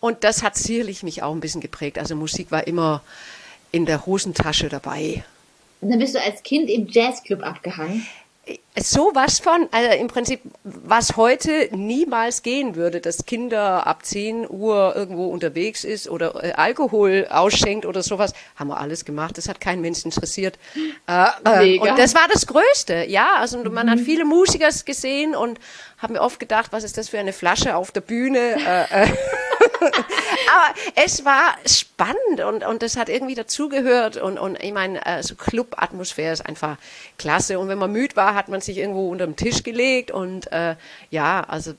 [0.00, 1.96] Und das hat sicherlich mich auch ein bisschen geprägt.
[1.96, 3.04] Also Musik war immer
[3.70, 5.22] in der Hosentasche dabei.
[5.80, 8.04] Und dann bist du als Kind im Jazzclub abgehangen?
[8.78, 14.48] So was von, also im Prinzip, was heute niemals gehen würde, dass Kinder ab 10
[14.48, 19.36] Uhr irgendwo unterwegs ist oder äh, Alkohol ausschenkt oder sowas, haben wir alles gemacht.
[19.36, 20.58] Das hat keinen Mensch interessiert.
[21.06, 23.34] Äh, äh, und das war das Größte, ja.
[23.36, 23.90] Also man mhm.
[23.90, 25.60] hat viele Musiker gesehen und
[25.98, 28.56] habe mir oft gedacht, was ist das für eine Flasche auf der Bühne?
[28.66, 29.08] Äh, äh.
[29.86, 35.22] Aber es war spannend und, und das hat irgendwie dazugehört und, und ich meine, äh,
[35.22, 36.76] so Club-Atmosphäre ist einfach
[37.18, 37.58] klasse.
[37.58, 40.76] Und wenn man müde war, hat man sich irgendwo unter den Tisch gelegt und äh,
[41.10, 41.74] ja, also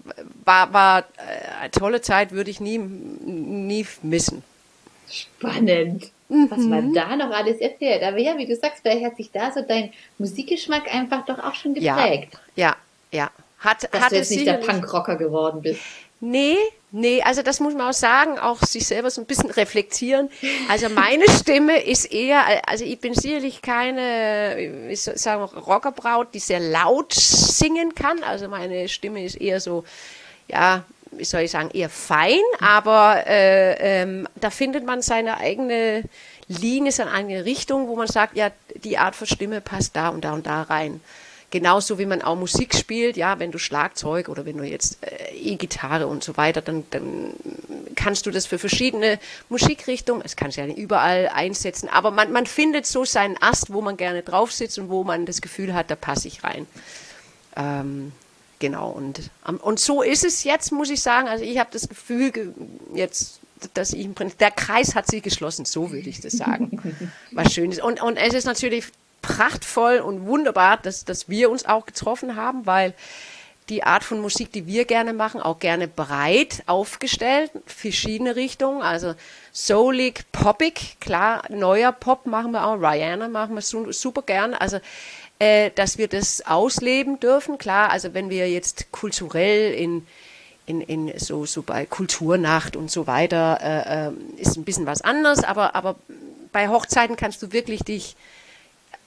[0.45, 4.43] war, war äh, eine tolle Zeit, würde ich nie, nie missen.
[5.09, 6.11] Spannend.
[6.29, 6.49] Mhm.
[6.49, 8.01] Was man da noch alles erzählt.
[8.01, 11.53] Aber ja, wie du sagst, vielleicht hat sich da so dein Musikgeschmack einfach doch auch
[11.53, 12.33] schon geprägt.
[12.55, 12.75] Ja,
[13.11, 13.31] ja, ja.
[13.59, 15.81] Hat, Dass hat du jetzt nicht der Punkrocker geworden bist.
[16.19, 16.57] Nee,
[16.95, 20.29] Nee, also das muss man auch sagen, auch sich selber so ein bisschen reflektieren.
[20.69, 26.59] Also meine Stimme ist eher, also ich bin sicherlich keine, ich sagen Rockerbraut, die sehr
[26.59, 28.21] laut singen kann.
[28.21, 29.85] Also meine Stimme ist eher so,
[30.47, 36.03] ja, wie soll ich sagen, eher fein, aber äh, ähm, da findet man seine eigene
[36.47, 40.23] Linie, seine eigene Richtung, wo man sagt, ja, die Art von Stimme passt da und
[40.23, 41.01] da und da rein.
[41.53, 45.35] Genauso wie man auch Musik spielt, ja, wenn du Schlagzeug oder wenn du jetzt äh,
[45.35, 47.35] E-Gitarre und so weiter, dann, dann
[47.95, 52.31] kannst du das für verschiedene Musikrichtungen, es kannst du ja nicht überall einsetzen, aber man,
[52.31, 55.75] man findet so seinen Ast, wo man gerne drauf sitzt und wo man das Gefühl
[55.75, 56.65] hat, da passe ich rein.
[57.55, 58.13] Ähm,
[58.57, 59.29] genau, und,
[59.61, 62.55] und so ist es jetzt, muss ich sagen, also ich habe das Gefühl,
[62.95, 63.41] jetzt
[63.75, 67.11] dass ich im Prinzip, der Kreis hat sich geschlossen, so würde ich das sagen.
[67.31, 67.81] Was schön ist.
[67.81, 68.85] Und, und es ist natürlich
[69.23, 72.93] prachtvoll und wunderbar, dass, dass wir uns auch getroffen haben, weil
[73.69, 79.15] die Art von Musik, die wir gerne machen, auch gerne breit aufgestellt, verschiedene Richtungen, also
[79.51, 84.79] soulig, poppig, klar, neuer Pop machen wir auch, Rihanna machen wir super gern, also
[85.39, 90.05] äh, dass wir das ausleben dürfen, klar, also wenn wir jetzt kulturell in
[90.65, 95.01] in, in so, so bei Kulturnacht und so weiter äh, äh, ist ein bisschen was
[95.01, 95.95] anderes, aber, aber
[96.53, 98.15] bei Hochzeiten kannst du wirklich dich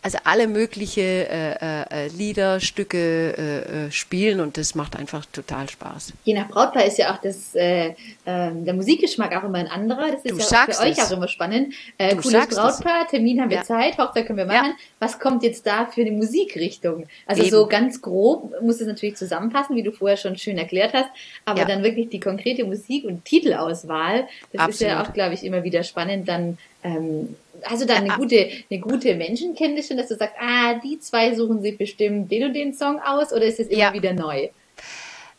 [0.06, 5.68] also alle mögliche äh, äh, Lieder, Stücke äh, äh, spielen und das macht einfach total
[5.68, 6.12] Spaß.
[6.22, 10.12] Je nach Brautpaar ist ja auch das, äh, ähm, der Musikgeschmack auch immer ein anderer.
[10.12, 11.74] Das ist du ja für euch auch immer spannend.
[11.98, 13.10] Äh, cooles Brautpaar, es.
[13.10, 13.62] Termin haben wir ja.
[13.64, 14.74] Zeit, Hochzeit können wir machen.
[14.78, 14.84] Ja.
[15.00, 17.08] Was kommt jetzt da für eine Musikrichtung?
[17.26, 17.50] Also Eben.
[17.50, 21.10] so ganz grob muss es natürlich zusammenpassen, wie du vorher schon schön erklärt hast,
[21.46, 21.64] aber ja.
[21.64, 24.74] dann wirklich die konkrete Musik und Titelauswahl, das Absolut.
[24.74, 28.48] ist ja auch, glaube ich, immer wieder spannend, dann ähm, hast du da eine gute,
[28.70, 32.54] eine gute Menschenkenntnis schon, dass du sagst, ah, die zwei suchen sich bestimmt den und
[32.54, 33.92] den Song aus oder ist es immer ja.
[33.92, 34.48] wieder neu?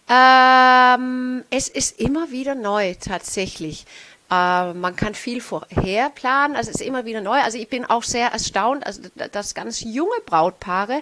[0.10, 3.86] Ähm, es ist immer wieder neu, tatsächlich.
[4.32, 7.40] Äh, man kann viel vorher planen, also es ist immer wieder neu.
[7.40, 9.02] Also ich bin auch sehr erstaunt, also
[9.32, 11.02] dass ganz junge Brautpaare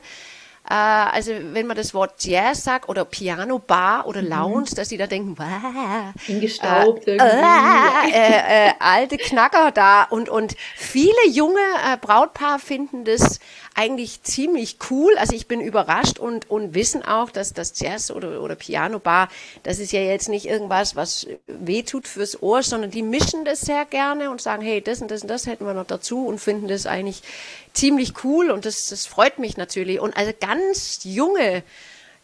[0.73, 4.29] also wenn man das Wort Jazz sagt oder Piano Bar oder mhm.
[4.29, 4.75] Lounge, mhm.
[4.75, 5.35] dass die da denken,
[6.25, 13.05] Hingestaubt äh, äh, äh, äh, alte Knacker da und und viele junge äh, Brautpaare finden
[13.05, 13.39] das
[13.75, 15.15] eigentlich ziemlich cool.
[15.17, 19.27] Also ich bin überrascht und, und wissen auch, dass das Jazz oder, oder Piano Bar,
[19.63, 23.85] das ist ja jetzt nicht irgendwas, was wehtut fürs Ohr, sondern die mischen das sehr
[23.85, 26.69] gerne und sagen, hey, das und das und das hätten wir noch dazu und finden
[26.69, 27.21] das eigentlich
[27.73, 29.99] ziemlich cool und das, das freut mich natürlich.
[29.99, 31.61] Und also ganz junge,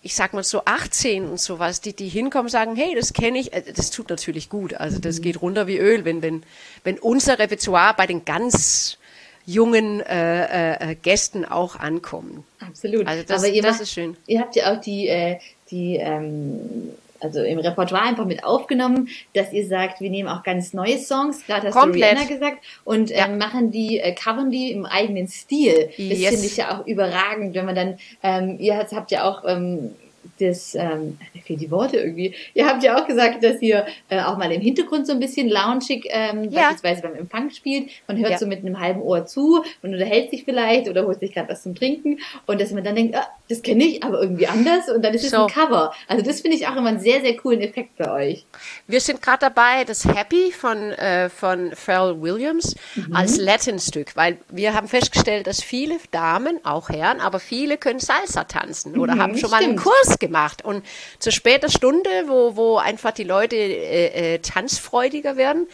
[0.02, 3.52] ich sag mal so 18 und sowas, die, die hinkommen, sagen, hey, das kenne ich,
[3.52, 4.74] äh, das tut natürlich gut.
[4.74, 5.24] Also das mhm.
[5.24, 6.44] geht runter wie Öl, wenn, wenn,
[6.86, 8.98] wenn unser Repertoire bei den ganz
[9.46, 12.44] jungen äh, äh, Gästen auch ankommen.
[12.60, 13.08] Absolut.
[13.08, 14.18] Also das, Aber ihr das macht, ist schön.
[14.28, 19.54] Ihr habt ja auch die, äh, die ähm, also im Repertoire einfach mit aufgenommen, dass
[19.54, 22.14] ihr sagt, wir nehmen auch ganz neue Songs, gerade hast Komplett.
[22.14, 25.90] du Rihanna gesagt, und ähm, machen die, äh, covern die im eigenen Stil.
[25.90, 26.30] Das yes.
[26.30, 29.96] finde ich ja auch überragend, wenn man dann, ähm, ihr habt ja auch ähm,
[30.40, 32.34] das, ähm, mir fehlen die Worte irgendwie.
[32.54, 35.50] Ihr habt ja auch gesagt, dass ihr äh, auch mal im Hintergrund so ein bisschen
[35.50, 36.70] loungig, ähm, ja.
[36.70, 37.90] beispielsweise beim Empfang spielt.
[38.08, 38.38] Man hört ja.
[38.38, 41.64] so mit einem halben Ohr zu und unterhält sich vielleicht oder holt sich gerade was
[41.64, 45.04] zum Trinken und dass man dann denkt, ah, das kenne ich, aber irgendwie anders und
[45.04, 45.46] dann ist es so.
[45.46, 45.94] ein Cover.
[46.08, 48.46] Also das finde ich auch immer einen sehr, sehr coolen Effekt bei euch.
[48.88, 53.16] Wir sind gerade dabei, das Happy von, äh, von Pharrell Williams mhm.
[53.16, 58.46] als Latin-Stück, weil wir haben festgestellt, dass viele Damen, auch Herren, aber viele können Salsa
[58.46, 59.52] tanzen oder mhm, haben schon stimmt.
[59.52, 60.64] mal einen Kurs gemacht.
[60.64, 60.86] Und
[61.20, 65.68] zur später Stunde, wo, wo einfach die Leute äh, äh, tanzfreudiger werden,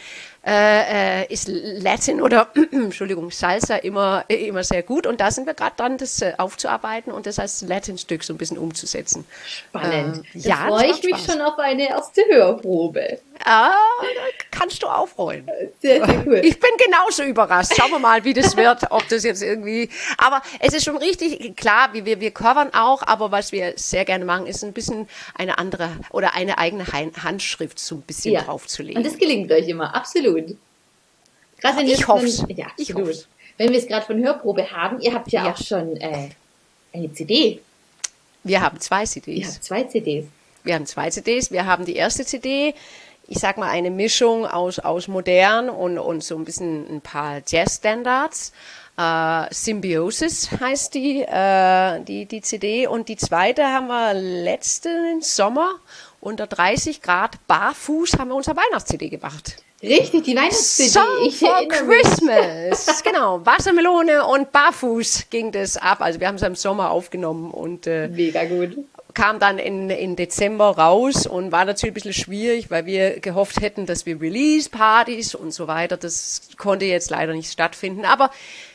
[0.48, 5.52] äh, äh, ist Latin oder Entschuldigung Salsa immer immer sehr gut und da sind wir
[5.52, 9.26] gerade dran, das äh, aufzuarbeiten und das als Latin-Stück so ein bisschen umzusetzen.
[9.46, 10.24] Spannend.
[10.34, 13.18] Ähm, da ja, freue ich mich schon auf eine erste Hörprobe.
[13.44, 13.72] Ah,
[14.50, 15.48] kannst du aufrollen.
[15.80, 16.40] Sehr, sehr cool.
[16.44, 17.72] Ich bin genauso überrascht.
[17.76, 19.88] Schauen wir mal, wie das wird, ob das jetzt irgendwie.
[20.16, 24.04] Aber es ist schon richtig klar, wir, wir, wir covern auch, aber was wir sehr
[24.04, 28.42] gerne machen, ist ein bisschen eine andere oder eine eigene Handschrift so ein bisschen ja.
[28.42, 28.98] draufzulegen.
[28.98, 30.56] Und das gelingt euch immer, absolut.
[31.60, 33.26] Gerade wenn ich hoffe Ja, ich absolut.
[33.56, 35.52] Wenn wir es gerade von Hörprobe haben, ihr habt ja, ja.
[35.52, 36.28] auch schon äh,
[36.92, 37.60] eine CD.
[38.44, 39.36] Wir haben zwei CDs.
[39.36, 40.26] Ihr habt zwei CDs.
[40.64, 41.50] Wir haben zwei CDs.
[41.50, 42.74] Wir haben die erste CD,
[43.28, 47.42] ich sag mal, eine Mischung aus, aus modern und, und so ein bisschen ein paar
[47.46, 48.52] Jazz-Standards.
[48.96, 52.86] Äh, Symbiosis heißt die, äh, die, die CD.
[52.86, 55.74] Und die zweite haben wir letzten Sommer
[56.20, 59.62] unter 30 Grad barfuß haben wir unser Weihnachts-CD gemacht.
[59.82, 60.88] Richtig, die Weihnachts-CD.
[60.88, 63.02] Song ich for Christmas.
[63.04, 66.00] genau, Wassermelone und barfuß ging das ab.
[66.00, 68.76] Also wir haben es im Sommer aufgenommen und äh, mega gut
[69.18, 73.60] kam dann in, in Dezember raus und war natürlich ein bisschen schwierig, weil wir gehofft
[73.60, 78.04] hätten, dass wir Release-Partys und so weiter, das konnte jetzt leider nicht stattfinden.
[78.04, 78.30] Aber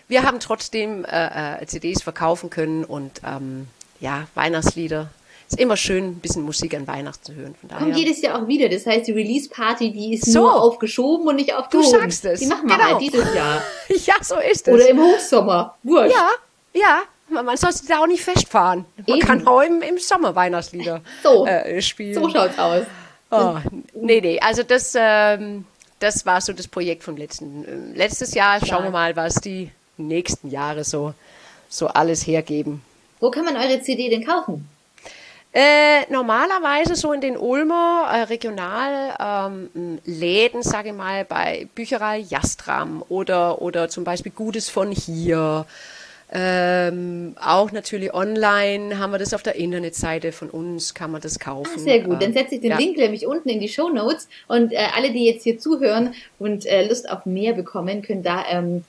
[0.09, 3.67] wir haben trotzdem äh, äh CDs verkaufen können und ähm,
[4.01, 5.11] ja, Weihnachtslieder
[5.47, 7.55] ist immer schön, ein bisschen Musik an Weihnachten zu hören.
[7.57, 7.83] Von daher.
[7.85, 8.67] Kommt jedes Jahr auch wieder.
[8.67, 10.41] Das heißt, die Release-Party, die ist so.
[10.41, 11.89] nur aufgeschoben und nicht aufgehoben.
[11.89, 12.41] Du sagst es.
[12.41, 12.89] Die machen wir genau.
[12.89, 13.61] halt dieses Jahr.
[13.87, 14.73] ja, so ist es.
[14.73, 15.77] Oder im Hochsommer.
[15.83, 16.13] Wurscht.
[16.13, 16.29] Ja,
[16.73, 17.03] ja.
[17.29, 18.85] Man soll sich da auch nicht festfahren.
[19.07, 19.27] Man Eben.
[19.27, 21.45] kann auch im, im Sommer Weihnachtslieder so.
[21.45, 22.13] äh, spielen.
[22.13, 22.85] So schaut's aus.
[23.31, 23.55] Oh,
[23.93, 24.39] nee, nee.
[24.39, 25.65] Also das, ähm,
[25.99, 27.93] das war so das Projekt vom letzten.
[27.93, 28.59] Äh, letztes Jahr.
[28.59, 28.83] Schauen ja.
[28.85, 31.13] wir mal, was die nächsten Jahre so,
[31.69, 32.81] so alles hergeben.
[33.19, 34.67] Wo kann man eure CD denn kaufen?
[35.55, 43.03] Äh, normalerweise so in den Ulmer äh, Regionalläden, ähm, sage ich mal, bei Bücherei Jastram
[43.07, 45.67] oder, oder zum Beispiel Gutes von hier.
[46.35, 51.37] Ähm, auch natürlich online haben wir das auf der Internetseite von uns, kann man das
[51.37, 51.71] kaufen.
[51.75, 52.77] Ah, sehr gut, dann setze ich den ja.
[52.77, 56.65] Link nämlich unten in die Show Notes und äh, alle, die jetzt hier zuhören und
[56.65, 58.83] äh, Lust auf mehr bekommen, können da ähm,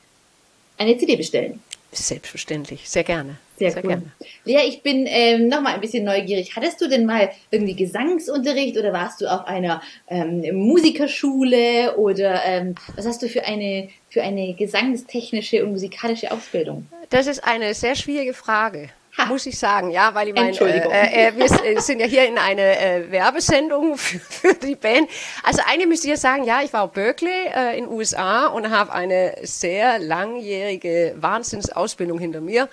[0.78, 1.60] eine CD bestellen.
[1.96, 3.36] Selbstverständlich, sehr gerne.
[3.56, 3.90] Sehr, sehr cool.
[3.90, 4.12] Gerne.
[4.44, 6.56] Lea, ich bin ähm, noch mal ein bisschen neugierig.
[6.56, 12.74] Hattest du denn mal irgendwie Gesangsunterricht oder warst du auf einer ähm, Musikerschule oder ähm,
[12.96, 16.88] was hast du für eine für eine gesangstechnische und musikalische Ausbildung?
[17.10, 18.90] Das ist eine sehr schwierige Frage.
[19.16, 19.26] Ha.
[19.26, 22.36] Muss ich sagen, ja, weil ich meine, äh, äh, wir äh, sind ja hier in
[22.36, 25.08] eine äh, Werbesendung für, für, die Band.
[25.44, 28.70] Also eine müsste ich sagen, ja, ich war auf Berkeley äh, in den USA und
[28.70, 32.68] habe eine sehr langjährige Wahnsinnsausbildung hinter mir.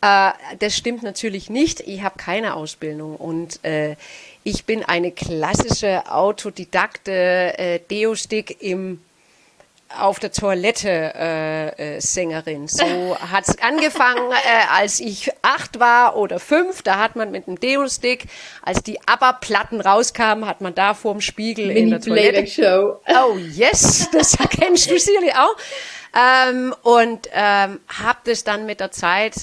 [0.00, 1.80] Äh, das stimmt natürlich nicht.
[1.80, 3.94] Ich habe keine Ausbildung und äh,
[4.42, 9.00] ich bin eine klassische Autodidakte äh, Deo-Stick im
[9.94, 12.68] auf der Toilette äh, äh, Sängerin.
[12.68, 12.84] So
[13.32, 16.82] hat es angefangen, äh, als ich acht war oder fünf.
[16.82, 18.26] Da hat man mit dem Deo-Stick,
[18.62, 22.46] als die ABBA-Platten rauskamen, hat man da vorm Spiegel Mini in der Toilette.
[22.46, 23.00] Show.
[23.08, 25.56] Oh yes, das kennst du sicherlich auch.
[26.14, 29.34] Ähm, und ähm, habe das dann mit der Zeit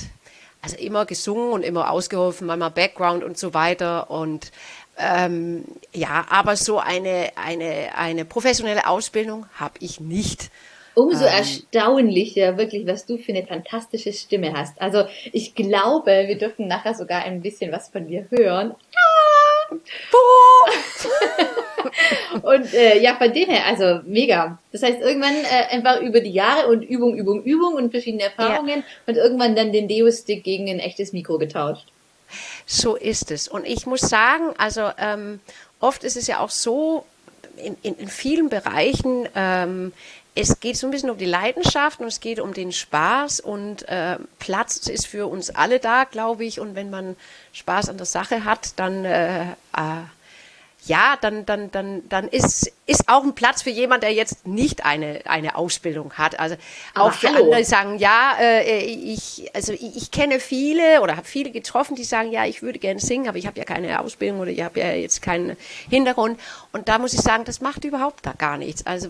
[0.63, 4.09] also immer gesungen und immer ausgeholfen, manchmal Background und so weiter.
[4.09, 4.51] Und
[4.97, 10.49] ähm, ja, aber so eine, eine, eine professionelle Ausbildung habe ich nicht.
[10.95, 14.79] Umso ähm, erstaunlicher, wirklich, was du für eine fantastische Stimme hast.
[14.79, 18.75] Also ich glaube, wir dürfen nachher sogar ein bisschen was von dir hören.
[18.95, 19.75] Ah!
[22.43, 24.59] und äh, ja, von dem her, also mega.
[24.71, 28.79] Das heißt, irgendwann äh, einfach über die Jahre und Übung, Übung, Übung und verschiedene Erfahrungen
[28.79, 28.83] ja.
[29.07, 31.87] und irgendwann dann den Deo-Stick gegen ein echtes Mikro getauscht.
[32.65, 33.47] So ist es.
[33.47, 35.39] Und ich muss sagen, also ähm,
[35.79, 37.05] oft ist es ja auch so,
[37.57, 39.93] in, in, in vielen Bereichen, ähm,
[40.35, 43.87] es geht so ein bisschen um die Leidenschaft und es geht um den Spaß und
[43.87, 46.59] äh, Platz ist für uns alle da, glaube ich.
[46.59, 47.15] Und wenn man
[47.53, 50.01] Spaß an der Sache hat, dann äh, äh,
[50.85, 54.85] ja, dann, dann, dann, dann ist, ist auch ein Platz für jemand, der jetzt nicht
[54.85, 56.39] eine, eine Ausbildung hat.
[56.39, 56.55] Also
[56.95, 61.51] auch für andere sagen, ja, äh, ich, also ich, ich kenne viele oder habe viele
[61.51, 64.51] getroffen, die sagen, ja, ich würde gerne singen, aber ich habe ja keine Ausbildung oder
[64.51, 65.55] ich habe ja jetzt keinen
[65.89, 66.39] Hintergrund.
[66.73, 68.85] Und da muss ich sagen, das macht überhaupt da gar nichts.
[68.85, 69.09] Also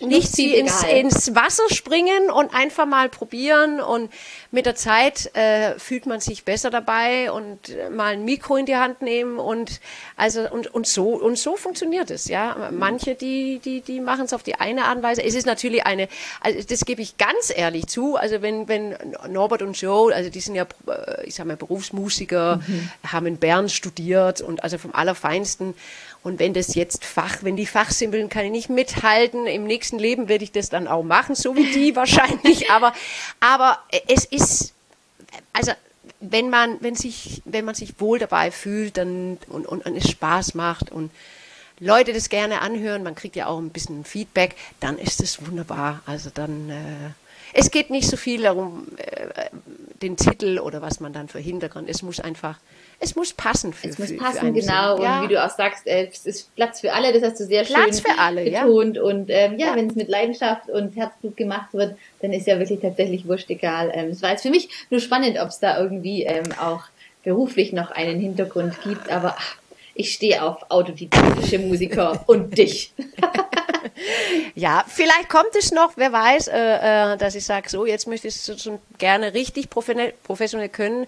[0.00, 4.10] nichts wie ins, ins Wasser springen und einfach mal probieren und
[4.50, 7.58] mit der Zeit äh, fühlt man sich besser dabei und
[7.90, 9.80] mal ein Mikro in die Hand nehmen und
[10.16, 12.70] also und, und so und so funktioniert es, ja.
[12.72, 15.22] Manche, die die die machen es auf die eine Art und Weise.
[15.22, 16.08] Es ist natürlich eine,
[16.40, 18.16] also das gebe ich ganz ehrlich zu.
[18.16, 18.96] Also wenn wenn
[19.28, 22.90] Norbert und Joe, also die sind ja, äh, ich sag mal Berufsmusiker, mhm.
[23.06, 25.74] haben in Bern studiert und also vom allerfeinsten
[26.26, 30.28] und wenn das jetzt Fach, wenn die Fachsimpeln kann ich nicht mithalten, im nächsten Leben
[30.28, 32.68] werde ich das dann auch machen, so wie die wahrscheinlich.
[32.68, 32.92] Aber,
[33.38, 34.74] aber es ist,
[35.52, 35.70] also
[36.20, 40.10] wenn man, wenn sich, wenn man sich wohl dabei fühlt dann, und, und, und es
[40.10, 41.10] Spaß macht und
[41.78, 46.02] Leute das gerne anhören, man kriegt ja auch ein bisschen Feedback, dann ist es wunderbar.
[46.06, 47.10] Also dann, äh,
[47.56, 49.46] es geht nicht so viel darum, äh,
[50.02, 52.58] den Titel oder was man dann für Hintergrund, es muss einfach
[52.98, 55.02] es muss passen für Es muss für, passen, für genau.
[55.02, 55.20] Ja.
[55.20, 57.64] Und wie du auch sagst, äh, es ist Platz für alle, das hast du sehr
[57.64, 58.96] Platz schön für alle, betont.
[58.96, 59.02] Ja.
[59.02, 59.76] Und ähm, ja, ja.
[59.76, 63.90] wenn es mit Leidenschaft und Herzblut gemacht wird, dann ist ja wirklich tatsächlich wurscht egal.
[63.94, 66.84] Ähm, es war jetzt für mich nur spannend, ob es da irgendwie ähm, auch
[67.22, 69.56] beruflich noch einen Hintergrund gibt, aber ach,
[69.94, 72.92] ich stehe auf autodidaktische Musiker und dich.
[74.54, 78.28] ja, vielleicht kommt es noch, wer weiß, äh, äh, dass ich sage, so, jetzt möchte
[78.28, 81.06] ich es schon gerne richtig professionell, können.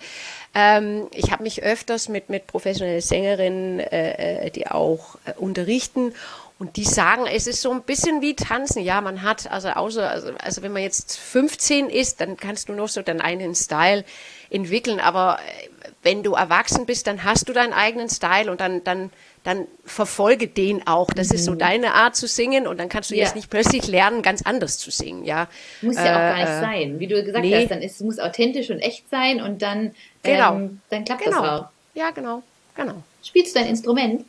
[0.55, 6.15] Ähm, ich habe mich öfters mit, mit professionellen Sängerinnen, äh, äh die auch äh, unterrichten
[6.59, 8.83] und die sagen, es ist so ein bisschen wie Tanzen.
[8.83, 12.73] Ja, man hat, also außer, also, also wenn man jetzt 15 ist, dann kannst du
[12.73, 14.05] noch so deinen eigenen Style
[14.51, 14.99] entwickeln.
[14.99, 15.69] Aber äh,
[16.03, 19.11] wenn du erwachsen bist, dann hast du deinen eigenen Style und dann, dann,
[19.49, 21.09] dann verfolge den auch.
[21.11, 21.35] Das mhm.
[21.35, 21.59] ist so mhm.
[21.59, 23.25] deine Art zu singen und dann kannst du ja.
[23.25, 25.25] jetzt nicht plötzlich lernen, ganz anders zu singen.
[25.25, 25.49] Ja,
[25.81, 27.63] muss ja äh, auch gar nicht äh, sein, wie du gesagt nee.
[27.63, 27.71] hast.
[27.71, 30.55] Dann ist, es muss authentisch und echt sein und dann, genau.
[30.55, 31.41] ähm, dann klappt genau.
[31.41, 31.67] das auch.
[31.95, 32.43] Ja, genau,
[32.75, 33.03] genau.
[33.25, 34.25] Spielst du dein Instrument?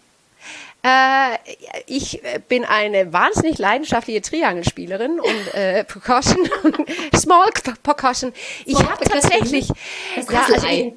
[0.83, 1.37] Äh,
[1.85, 6.49] ich bin eine wahnsinnig leidenschaftliche Triangelspielerin und äh, Percussion,
[7.15, 7.49] Small
[7.83, 8.31] Percussion.
[8.65, 9.67] Ich habe tatsächlich
[10.15, 10.93] das ja, also ich, äh,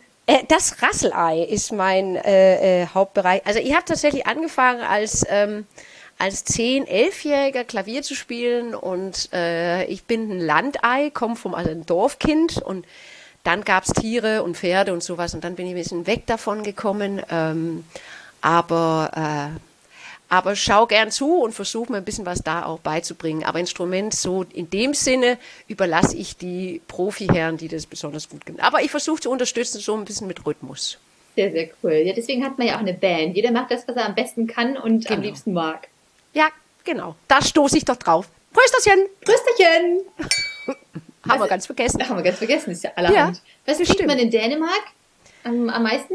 [0.49, 3.43] das Rasselei ist mein äh, äh, Hauptbereich.
[3.45, 5.67] Also ich habe tatsächlich angefangen als ähm,
[6.19, 11.71] als 10-, 11-Jähriger Klavier zu spielen und äh, ich bin ein Landei, komme vom also
[11.71, 12.87] ein Dorfkind und
[13.43, 16.27] dann gab es Tiere und Pferde und sowas und dann bin ich ein bisschen weg
[16.27, 17.21] davon gekommen.
[17.29, 17.85] Ähm,
[18.41, 19.59] aber äh,
[20.33, 23.45] aber schau gern zu und versuche mir ein bisschen was da auch beizubringen.
[23.45, 25.37] Aber Instrument so in dem Sinne
[25.69, 28.59] überlasse ich die Profiherren, die das besonders gut können.
[28.59, 30.97] Aber ich versuche zu unterstützen, so ein bisschen mit Rhythmus.
[31.37, 31.93] Sehr, sehr cool.
[31.93, 33.37] Ja, deswegen hat man ja auch eine Band.
[33.37, 35.17] Jeder macht das, was er am besten kann und genau.
[35.17, 35.89] am liebsten mag.
[36.33, 36.49] Ja,
[36.85, 37.15] genau.
[37.29, 38.27] Da stoße ich doch drauf.
[38.55, 39.09] Prösterchen!
[39.27, 40.01] Prösterchen!
[41.29, 42.09] haben wir ganz vergessen.
[42.09, 43.37] Haben wir ganz vergessen, ist ja allerhand.
[43.37, 44.83] Ja, was trinkt man in Dänemark
[45.45, 46.15] am, am meisten?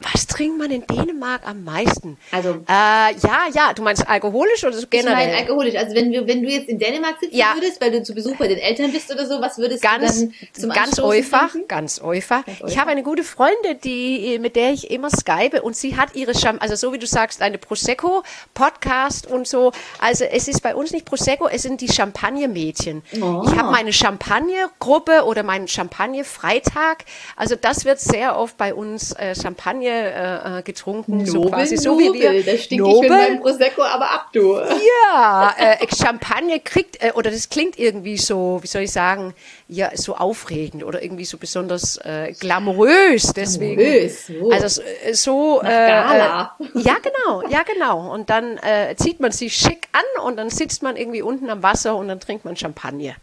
[0.00, 2.18] Was trinkt man in Dänemark am meisten?
[2.30, 5.12] Also äh, ja, ja, du meinst alkoholisch oder so generell?
[5.12, 5.74] Ich meine alkoholisch.
[5.74, 7.54] Also wenn du wenn du jetzt in Dänemark sitzen ja.
[7.54, 10.26] würdest, weil du zu Besuch bei den Eltern bist oder so, was würdest ganz, du
[10.26, 12.44] dann zum ganz einfach, ganz einfach.
[12.68, 16.32] Ich habe eine gute Freundin, die mit der ich immer skype und sie hat ihre
[16.32, 18.22] Cham also so wie du sagst, eine Prosecco
[18.54, 19.72] Podcast und so.
[19.98, 23.02] Also es ist bei uns nicht Prosecco, es sind die Champagner-Mädchen.
[23.20, 23.42] Oh.
[23.46, 27.04] Ich habe meine Champagner-Gruppe oder meinen Champagner-Freitag.
[27.34, 31.18] Also das wird sehr oft bei uns äh, Champagner äh, äh, getrunken.
[31.18, 32.44] Nobel, so quasi, so wie wir.
[32.44, 33.04] Da stinke Nobel.
[33.04, 34.56] ich mit meinem Prosecco aber ab, du.
[34.56, 39.34] Ja, äh, Champagner kriegt, äh, oder das klingt irgendwie so, wie soll ich sagen,
[39.68, 43.32] ja, so aufregend oder irgendwie so besonders äh, glamourös.
[43.34, 43.76] Deswegen.
[43.76, 44.50] Glamourös, so.
[44.50, 44.82] Also
[45.12, 45.62] so.
[45.62, 46.56] Nach äh, Gala.
[46.60, 48.12] Äh, ja, genau, ja, genau.
[48.12, 51.62] Und dann äh, zieht man sich schick an und dann sitzt man irgendwie unten am
[51.62, 53.14] Wasser und dann trinkt man Champagner.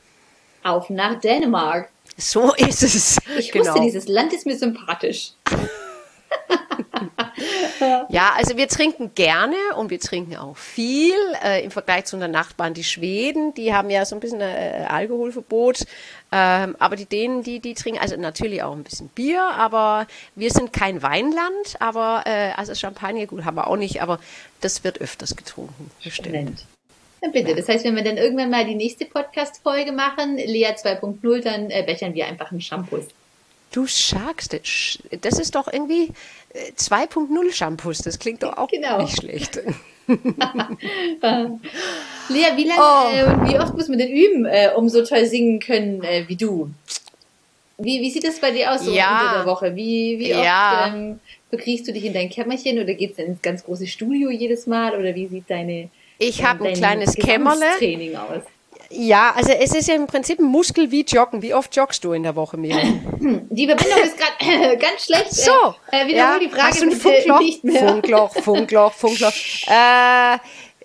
[0.64, 1.90] Auf nach Dänemark.
[2.18, 3.20] So ist es.
[3.38, 3.66] Ich genau.
[3.66, 5.34] wusste, dieses Land ist mir sympathisch.
[8.10, 11.16] ja, also wir trinken gerne und wir trinken auch viel.
[11.44, 14.86] Äh, Im Vergleich zu unseren Nachbarn, die Schweden, die haben ja so ein bisschen äh,
[14.88, 15.86] Alkoholverbot.
[16.32, 20.52] Ähm, aber die Dänen, die, die trinken, also natürlich auch ein bisschen Bier, aber wir
[20.52, 24.20] sind kein Weinland, aber äh, also Champagner, gut, haben wir auch nicht, aber
[24.62, 25.92] das wird öfters getrunken.
[26.04, 26.66] Bestimmt.
[27.22, 27.56] Ja, bitte.
[27.56, 31.84] Das heißt, wenn wir dann irgendwann mal die nächste Podcast-Folge machen, Lea 2.0, dann äh,
[31.84, 33.00] bechern wir einfach einen Shampoo.
[33.72, 36.12] Du sagst, das ist doch irgendwie
[36.78, 38.00] 2.0 äh, Shampoos.
[38.00, 39.02] Das klingt doch auch genau.
[39.02, 39.60] nicht schlecht.
[40.08, 40.18] Lea,
[42.56, 43.10] wie lange oh.
[43.12, 46.26] äh, und wie oft muss man denn üben, äh, um so toll singen können äh,
[46.28, 46.70] wie du?
[47.78, 49.22] Wie, wie sieht das bei dir aus so ja.
[49.22, 49.76] unter der Woche?
[49.76, 50.94] Wie, wie oft ja.
[50.94, 51.20] ähm,
[51.52, 55.14] bekriegst du dich in dein Kämmerchen oder geht's ins ganz große Studio jedes Mal oder
[55.16, 57.66] wie sieht deine Ich habe ein kleines Kämmerle.
[57.78, 58.44] Training aus?
[58.90, 61.42] Ja, also es ist ja im Prinzip ein Muskel wie Joggen.
[61.42, 63.02] Wie oft joggst du in der Woche, Miriam?
[63.50, 65.34] Die Verbindung ist gerade äh, ganz schlecht.
[65.34, 65.52] So,
[65.92, 67.40] äh, wiederhol ja, die Frage hast du ein Funkloch?
[67.40, 67.88] nicht mehr.
[67.88, 69.34] Funkloch, Funkloch, Funkloch.
[69.68, 70.38] äh,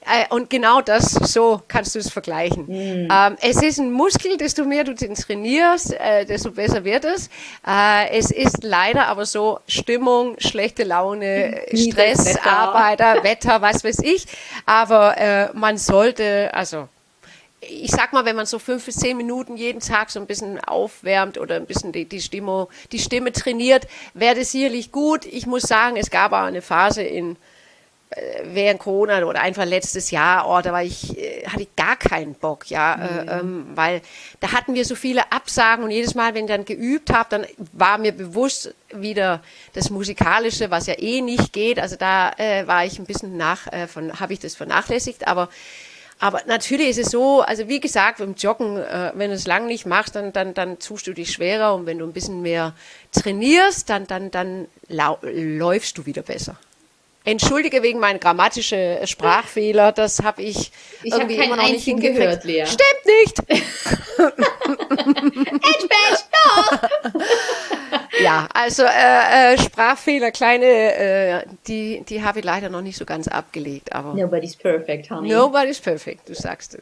[0.02, 2.64] äh, und genau das, so kannst du es vergleichen.
[2.66, 3.08] Mhm.
[3.12, 7.28] Ähm, es ist ein Muskel, desto mehr du den trainierst, äh, desto besser wird es.
[7.66, 12.36] Äh, es ist leider aber so Stimmung, schlechte Laune, Stress.
[12.38, 14.26] Arbeiter, Wetter, was weiß ich.
[14.64, 16.88] Aber äh, man sollte, also
[17.60, 20.58] ich sag mal, wenn man so fünf bis zehn Minuten jeden Tag so ein bisschen
[20.60, 25.26] aufwärmt oder ein bisschen die, die, Stimmung, die Stimme trainiert, wäre das sicherlich gut.
[25.26, 27.36] Ich muss sagen, es gab auch eine Phase in
[28.10, 31.96] äh, während Corona oder einfach letztes Jahr, oh, da war ich, äh, hatte ich gar
[31.96, 33.28] keinen Bock, ja, mhm.
[33.28, 34.02] äh, ähm, weil
[34.40, 37.46] da hatten wir so viele Absagen und jedes Mal, wenn ich dann geübt habe, dann
[37.72, 39.42] war mir bewusst wieder
[39.74, 41.78] das Musikalische, was ja eh nicht geht.
[41.78, 43.86] Also da äh, war ich ein bisschen nach, äh,
[44.18, 45.48] habe ich das vernachlässigt, aber
[46.20, 49.66] aber natürlich ist es so, also wie gesagt, beim Joggen, äh, wenn du es lang
[49.66, 52.74] nicht machst, dann, dann, dann tust du dich schwerer und wenn du ein bisschen mehr
[53.12, 56.56] trainierst, dann, dann, dann läufst du wieder besser.
[57.24, 62.44] Entschuldige wegen meinen grammatischen Sprachfehler, das habe ich, ich irgendwie hab immer noch nicht hingehört,
[62.44, 62.64] Lea.
[62.66, 63.38] Stimmt nicht.
[64.18, 65.88] Edge
[66.44, 66.78] doch.
[68.22, 73.04] ja, also äh, äh, Sprachfehler, kleine, äh, die, die habe ich leider noch nicht so
[73.04, 73.92] ganz abgelegt.
[73.92, 75.28] Aber Nobody's perfect, honey.
[75.28, 76.80] Nobody's perfect, du sagst es.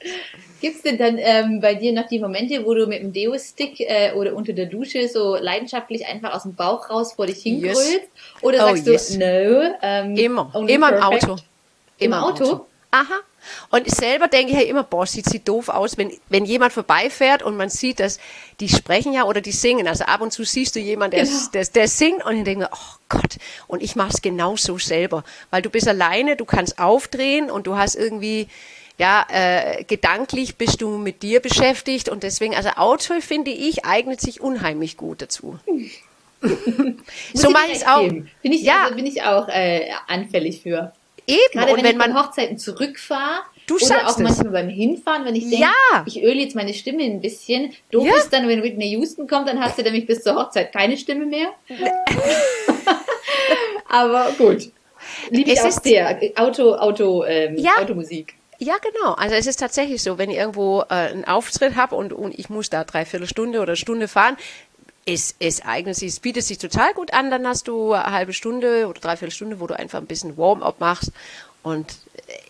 [0.60, 3.80] Gibt es denn dann ähm, bei dir noch die Momente, wo du mit dem Deo-Stick
[3.80, 7.92] äh, oder unter der Dusche so leidenschaftlich einfach aus dem Bauch raus vor dich hingrölst?
[7.92, 8.02] Yes.
[8.42, 9.08] Oder sagst oh, yes.
[9.12, 9.74] du, no?
[9.82, 11.24] Ähm, immer, immer perfect?
[11.24, 11.42] im Auto.
[11.98, 12.44] Im, Im Auto?
[12.44, 12.66] Auto?
[12.90, 13.20] Aha.
[13.70, 17.42] Und selber denke ich ja immer, boah, sieht sie doof aus, wenn, wenn jemand vorbeifährt
[17.42, 18.18] und man sieht, dass
[18.60, 19.88] die sprechen ja oder die singen.
[19.88, 21.38] Also ab und zu siehst du jemanden, der, genau.
[21.52, 25.24] der, der singt und ich denke, oh Gott, und ich mache es genauso selber.
[25.50, 28.48] Weil du bist alleine, du kannst aufdrehen und du hast irgendwie,
[28.98, 34.20] ja, äh, gedanklich bist du mit dir beschäftigt und deswegen, also Auto finde ich, eignet
[34.20, 35.58] sich unheimlich gut dazu.
[37.34, 38.02] so mache ich es auch.
[38.08, 38.84] Bin ich, ja.
[38.84, 40.92] Also bin ich auch äh, anfällig für.
[41.28, 41.40] Eben.
[41.52, 44.18] Gerade und wenn, wenn man Hochzeiten zurückfahre, Du Oder auch es.
[44.18, 46.02] manchmal beim Hinfahren, wenn ich denke, ja.
[46.06, 47.74] ich öle jetzt meine Stimme ein bisschen.
[47.90, 48.16] Doof ja.
[48.16, 51.26] ist dann, wenn Whitney Houston kommt, dann hast du nämlich bis zur Hochzeit keine Stimme
[51.26, 51.48] mehr.
[53.88, 54.70] Aber gut.
[55.28, 56.18] Liebe ich auch sehr.
[56.36, 57.72] Auto, Auto, ähm, ja.
[57.78, 58.36] Automusik.
[58.58, 59.12] Ja, genau.
[59.12, 62.48] Also es ist tatsächlich so, wenn ich irgendwo äh, einen Auftritt habe und, und ich
[62.48, 64.36] muss da dreiviertel Stunde oder Stunde fahren,
[65.08, 68.32] es, es eignet sich, es bietet sich total gut an, dann hast du eine halbe
[68.34, 71.12] Stunde oder dreiviertel Stunde, wo du einfach ein bisschen Warm-up machst
[71.62, 71.86] und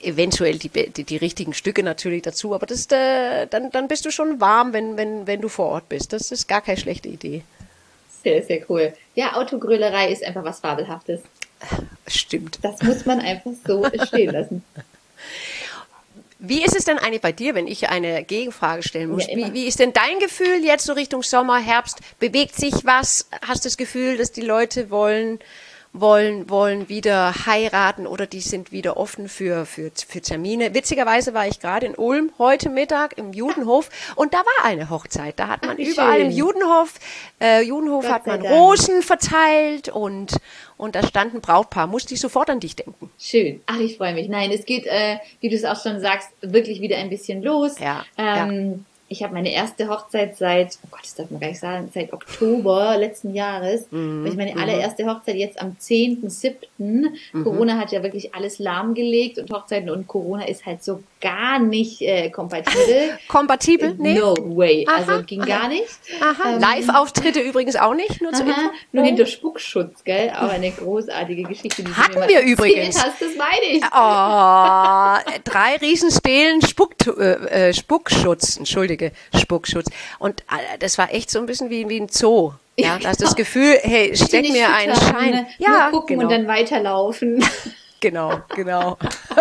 [0.03, 4.11] eventuell die, die, die, richtigen Stücke natürlich dazu, aber das, äh, dann, dann bist du
[4.11, 6.13] schon warm, wenn, wenn, wenn du vor Ort bist.
[6.13, 7.43] Das ist gar keine schlechte Idee.
[8.23, 8.93] Sehr, sehr cool.
[9.15, 11.21] Ja, Autogrölerei ist einfach was Fabelhaftes.
[12.09, 12.59] Stimmt.
[12.63, 14.65] Das muss man einfach so stehen lassen.
[16.41, 19.27] Wie ist es denn eigentlich bei dir, wenn ich eine Gegenfrage stellen muss?
[19.27, 21.99] Ja, wie, wie ist denn dein Gefühl jetzt so Richtung Sommer, Herbst?
[22.21, 23.29] Bewegt sich was?
[23.47, 25.41] Hast du das Gefühl, dass die Leute wollen,
[25.93, 30.75] wollen, wollen wieder heiraten oder die sind wieder offen für, für, für Termine.
[30.75, 35.39] Witzigerweise war ich gerade in Ulm heute Mittag im Judenhof und da war eine Hochzeit.
[35.39, 36.31] Da hat man Ach, überall schön.
[36.31, 36.95] im Judenhof,
[37.41, 40.37] äh, Judenhof Gott hat man Rosen verteilt und,
[40.77, 41.87] und da stand ein Brautpaar.
[41.87, 43.11] Musste ich sofort an dich denken.
[43.19, 43.61] Schön.
[43.67, 44.29] Ach, ich freue mich.
[44.29, 47.79] Nein, es geht, äh, wie du es auch schon sagst, wirklich wieder ein bisschen los.
[47.79, 48.05] Ja.
[48.17, 51.61] Ähm, ja ich habe meine erste Hochzeit seit, oh Gott, das darf man gar nicht
[51.61, 53.91] sagen, seit Oktober letzten Jahres.
[53.91, 54.27] Mhm.
[54.27, 54.59] Ich meine mhm.
[54.59, 56.55] allererste Hochzeit jetzt am 10.7.
[56.77, 57.45] Mhm.
[57.45, 62.01] Corona hat ja wirklich alles lahmgelegt und Hochzeiten und Corona ist halt so gar nicht
[62.01, 63.19] äh, kompatibel.
[63.29, 63.95] kompatibel?
[63.99, 64.15] Nee.
[64.19, 64.87] No way.
[64.89, 65.49] Aha, also ging aha.
[65.49, 65.87] gar nicht.
[66.21, 66.55] Aha.
[66.55, 70.31] Ähm, Live-Auftritte übrigens auch nicht, nur zu aha, Nur hinter Spuckschutz, gell?
[70.31, 71.83] Auch eine großartige Geschichte.
[71.83, 73.03] Die Hatten wir übrigens.
[73.03, 73.83] Hast, das meine ich.
[73.85, 79.87] Oh, drei Riesenstelen Spuck, äh, äh, Spuckschutz, entschuldige, Spuckschutz.
[80.19, 82.53] Und äh, das war echt so ein bisschen wie, wie ein Zoo.
[82.77, 85.31] Ja, hast das Gefühl, hey, steck mir einen Schein.
[85.31, 85.47] Ne?
[85.59, 86.31] Ja, Nur gucken genau.
[86.31, 87.45] und dann weiterlaufen.
[88.01, 88.97] Genau, genau.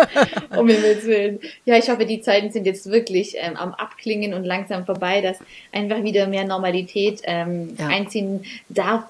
[0.56, 1.38] um Himmels Willen.
[1.64, 5.38] Ja, ich hoffe, die Zeiten sind jetzt wirklich ähm, am Abklingen und langsam vorbei, dass
[5.70, 7.86] einfach wieder mehr Normalität ähm, ja.
[7.86, 9.04] einziehen darf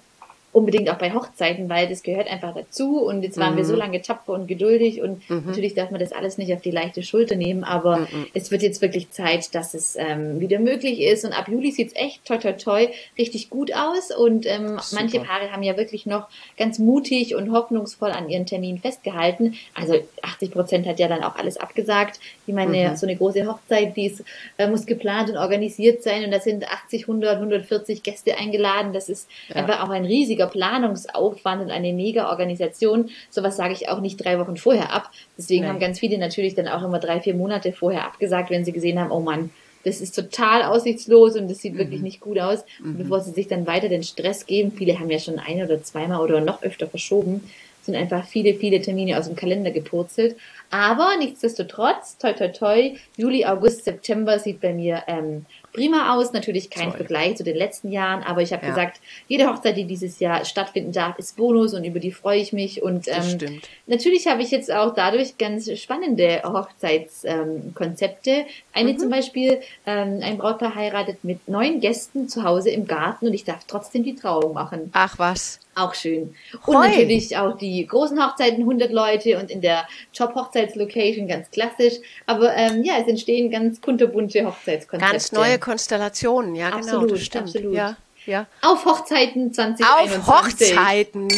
[0.58, 3.58] unbedingt auch bei Hochzeiten, weil das gehört einfach dazu und jetzt waren mhm.
[3.58, 3.78] wir so mhm.
[3.78, 5.44] lange tapfer und geduldig und mhm.
[5.46, 8.26] natürlich darf man das alles nicht auf die leichte Schulter nehmen, aber mhm.
[8.34, 11.94] es wird jetzt wirklich Zeit, dass es ähm, wieder möglich ist und ab Juli sieht's
[11.94, 16.28] echt toi toi toi richtig gut aus und ähm, manche Paare haben ja wirklich noch
[16.56, 19.54] ganz mutig und hoffnungsvoll an ihren Termin festgehalten.
[19.74, 22.20] Also 80 Prozent hat ja dann auch alles abgesagt.
[22.46, 22.96] Ich meine, mhm.
[22.96, 24.24] so eine große Hochzeit, die ist,
[24.56, 28.92] äh, muss geplant und organisiert sein und da sind 80, 100, 140 Gäste eingeladen.
[28.92, 29.56] Das ist ja.
[29.56, 33.10] einfach auch ein riesiger Planungsaufwand und eine mega Organisation.
[33.30, 35.10] Sowas sage ich auch nicht drei Wochen vorher ab.
[35.36, 35.74] Deswegen Nein.
[35.74, 38.98] haben ganz viele natürlich dann auch immer drei, vier Monate vorher abgesagt, wenn sie gesehen
[38.98, 39.50] haben, oh Mann,
[39.84, 41.78] das ist total aussichtslos und das sieht mhm.
[41.78, 42.64] wirklich nicht gut aus.
[42.80, 42.98] Mhm.
[42.98, 46.20] bevor sie sich dann weiter den Stress geben, viele haben ja schon ein oder zweimal
[46.20, 47.48] oder noch öfter verschoben,
[47.82, 50.36] sind einfach viele, viele Termine aus dem Kalender gepurzelt.
[50.70, 55.46] Aber nichtsdestotrotz, toi toi toi, Juli, August, September sieht bei mir ähm,
[55.78, 56.32] prima aus.
[56.32, 56.98] Natürlich kein Toll.
[56.98, 58.70] Vergleich zu den letzten Jahren, aber ich habe ja.
[58.70, 62.52] gesagt, jede Hochzeit, die dieses Jahr stattfinden darf, ist Bonus und über die freue ich
[62.52, 62.82] mich.
[62.82, 68.30] Und ähm, natürlich habe ich jetzt auch dadurch ganz spannende Hochzeitskonzepte.
[68.30, 68.98] Ähm, Eine mhm.
[68.98, 73.44] zum Beispiel, ähm, ein Brautpaar heiratet mit neun Gästen zu Hause im Garten und ich
[73.44, 74.90] darf trotzdem die Trauung machen.
[74.92, 75.60] Ach was.
[75.78, 76.34] Auch schön.
[76.66, 76.88] Und Hoi.
[76.88, 81.94] natürlich auch die großen Hochzeiten, 100 Leute und in der Top-Hochzeitslocation ganz klassisch.
[82.26, 85.12] Aber ähm, ja, es entstehen ganz kunterbunte Hochzeitskonzepte.
[85.12, 86.78] Ganz neue Konstellationen, ja, genau.
[86.78, 87.44] Absolut, das stimmt.
[87.44, 87.74] absolut.
[87.74, 87.96] Ja.
[88.26, 88.46] Ja.
[88.60, 90.18] Auf Hochzeiten 2021.
[90.18, 91.28] Auf Hochzeiten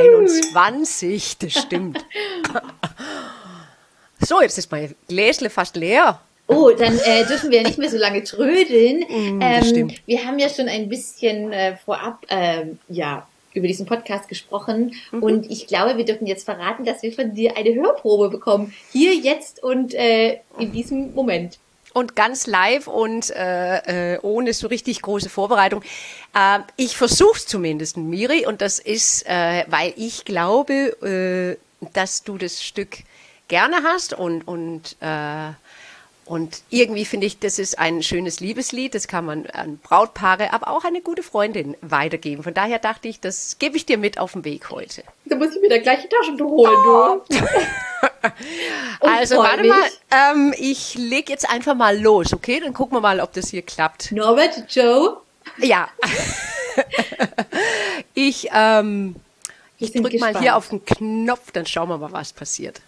[0.00, 2.04] 21, das stimmt.
[4.18, 6.20] so, jetzt ist mein Gläsle fast leer.
[6.48, 9.04] Oh, dann äh, dürfen wir ja nicht mehr so lange trödeln.
[9.10, 14.28] Mm, ähm, wir haben ja schon ein bisschen äh, vorab ähm, ja, über diesen Podcast
[14.28, 15.22] gesprochen mhm.
[15.22, 18.74] und ich glaube, wir dürfen jetzt verraten, dass wir von dir eine Hörprobe bekommen.
[18.92, 21.58] Hier, jetzt und äh, in diesem Moment.
[21.92, 25.82] Und ganz live und äh, äh, ohne so richtig große Vorbereitung.
[26.34, 32.38] Äh, ich versuch's zumindest, Miri, und das ist, äh, weil ich glaube, äh, dass du
[32.38, 32.98] das Stück
[33.48, 35.50] gerne hast und, und äh,
[36.30, 38.94] und irgendwie finde ich, das ist ein schönes Liebeslied.
[38.94, 42.44] Das kann man an Brautpaare, aber auch eine gute Freundin weitergeben.
[42.44, 45.02] Von daher dachte ich, das gebe ich dir mit auf den Weg heute.
[45.24, 47.20] Da muss ich mir da gleich die Taschentuch holen, oh.
[47.30, 47.36] du.
[49.00, 49.72] also, Also warte mich.
[49.72, 52.60] mal, ähm, ich leg jetzt einfach mal los, okay?
[52.60, 54.12] Dann gucken wir mal, ob das hier klappt.
[54.12, 55.16] Norbert, Joe?
[55.58, 55.88] Ja.
[58.14, 59.16] ich ähm,
[59.80, 62.82] ich drücke mal hier auf den Knopf, dann schauen wir mal, was passiert.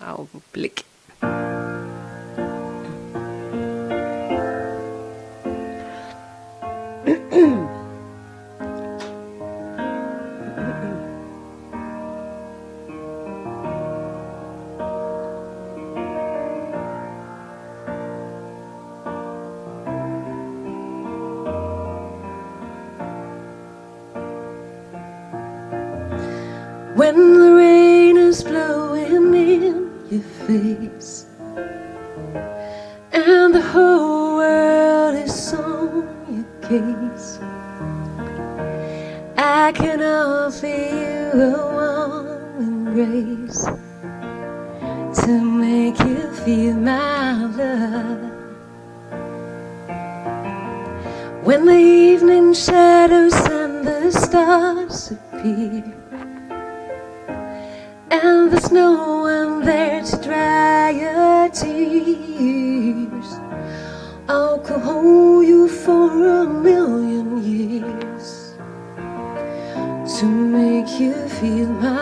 [0.00, 0.84] Augenblick.
[26.96, 31.25] When the rain is blowing in your face
[71.40, 71.95] feel my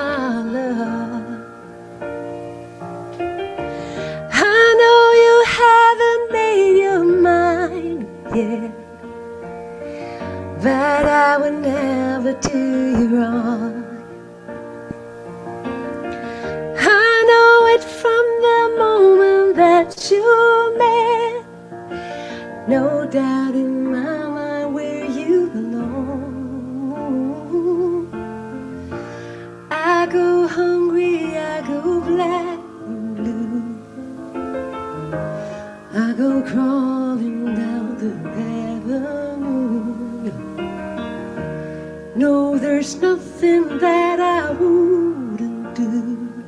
[42.25, 46.43] No, there's nothing that I wouldn't do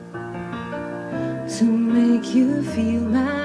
[1.58, 3.35] to make you feel my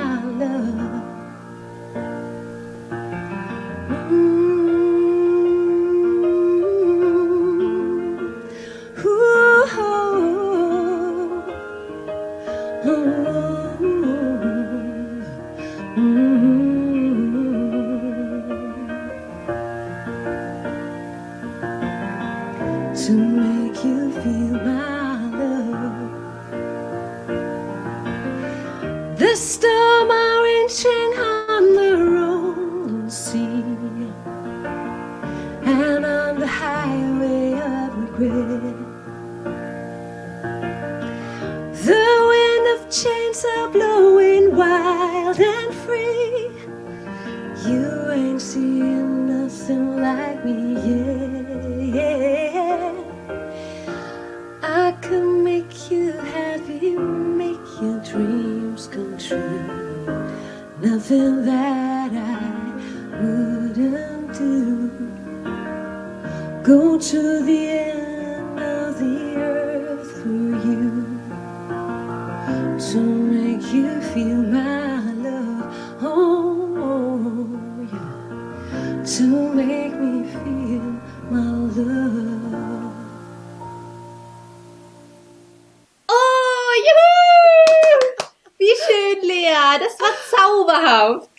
[89.42, 89.80] Lea.
[89.80, 91.30] Das war zauberhaft.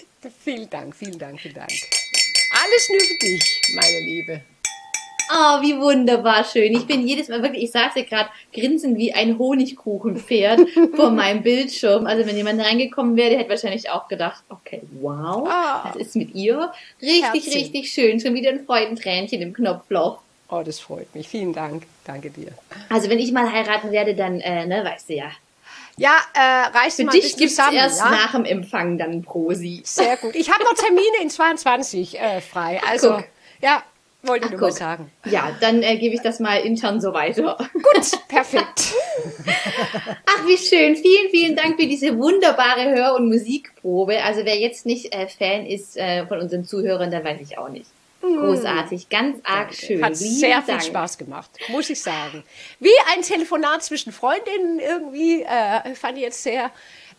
[0.45, 1.71] Vielen Dank, vielen Dank, vielen Dank.
[1.71, 4.41] Alles nur für dich, meine Liebe.
[5.35, 6.73] Oh, wie wunderbar schön.
[6.77, 10.61] Ich bin jedes Mal wirklich, ich saß hier gerade grinsend wie ein Honigkuchenpferd
[10.97, 12.07] vor meinem Bildschirm.
[12.07, 15.85] Also wenn jemand reingekommen wäre, der hätte wahrscheinlich auch gedacht, okay, wow, Ah.
[15.89, 16.71] was ist mit ihr?
[17.01, 17.53] Richtig, Herzchen.
[17.55, 18.21] richtig schön.
[18.21, 20.19] Schon wieder ein Freudentränchen im Knopfloch.
[20.51, 21.29] Oh, das freut mich.
[21.29, 21.85] Vielen Dank.
[22.05, 22.49] Danke dir.
[22.91, 25.31] Also wenn ich mal heiraten werde, dann, äh, ne, weißt du ja.
[26.03, 27.77] Ja, äh, reiß Für mal dich gibt's zusammen.
[27.77, 28.11] erst ja?
[28.11, 29.83] nach dem Empfang dann Prosi.
[29.85, 30.35] Sehr gut.
[30.35, 32.81] Ich habe noch Termine in 22 äh, frei.
[32.91, 33.25] Also, guck.
[33.61, 33.85] ja,
[34.25, 34.77] wollte ich Ach, nur guck.
[34.77, 35.13] sagen.
[35.27, 37.57] Ja, dann äh, gebe ich das mal intern so weiter.
[37.73, 38.95] Gut, perfekt.
[40.27, 40.97] Ach, wie schön.
[40.97, 44.25] Vielen, vielen Dank für diese wunderbare Hör- und Musikprobe.
[44.25, 47.69] Also wer jetzt nicht äh, Fan ist äh, von unseren Zuhörern, dann weiß ich auch
[47.69, 47.87] nicht.
[48.23, 50.03] Großartig, ganz arg schön.
[50.05, 50.85] Hat Lieben sehr viel Dank.
[50.85, 52.45] Spaß gemacht, muss ich sagen.
[52.81, 56.71] Wie ein Telefonat zwischen Freundinnen irgendwie, äh, fand ich jetzt sehr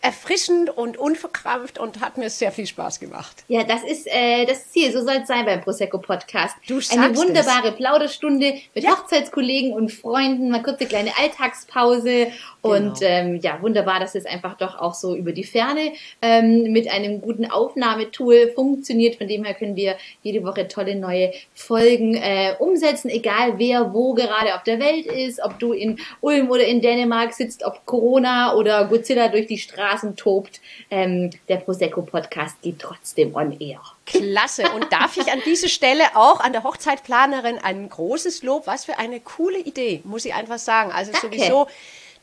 [0.01, 3.45] erfrischend und unverkrampft und hat mir sehr viel Spaß gemacht.
[3.47, 4.91] Ja, das ist äh, das Ziel.
[4.91, 6.56] So soll es sein beim Prosecco Podcast.
[6.68, 7.76] Du sagst Eine wunderbare es.
[7.76, 8.91] Plauderstunde mit Ja.
[8.97, 12.34] Hochzeitskollegen und Freunden, mal kurze kleine Alltagspause
[12.64, 13.11] und Genau.
[13.11, 15.91] ähm, ja, wunderbar, dass es einfach doch auch so über die Ferne
[16.22, 19.18] ähm, mit einem guten Aufnahmetool funktioniert.
[19.18, 24.14] Von dem her können wir jede Woche tolle neue Folgen äh, umsetzen, egal wer wo
[24.14, 28.55] gerade auf der Welt ist, ob du in Ulm oder in Dänemark sitzt, ob Corona
[28.55, 30.61] oder Godzilla durch die Straßen tobt.
[30.89, 33.82] Ähm, der Prosecco Podcast geht trotzdem on air.
[34.05, 34.64] Klasse.
[34.74, 38.97] Und darf ich an dieser Stelle auch an der Hochzeitplanerin ein großes Lob, was für
[38.99, 40.91] eine coole Idee, muss ich einfach sagen.
[40.91, 41.28] Also Danke.
[41.28, 41.68] sowieso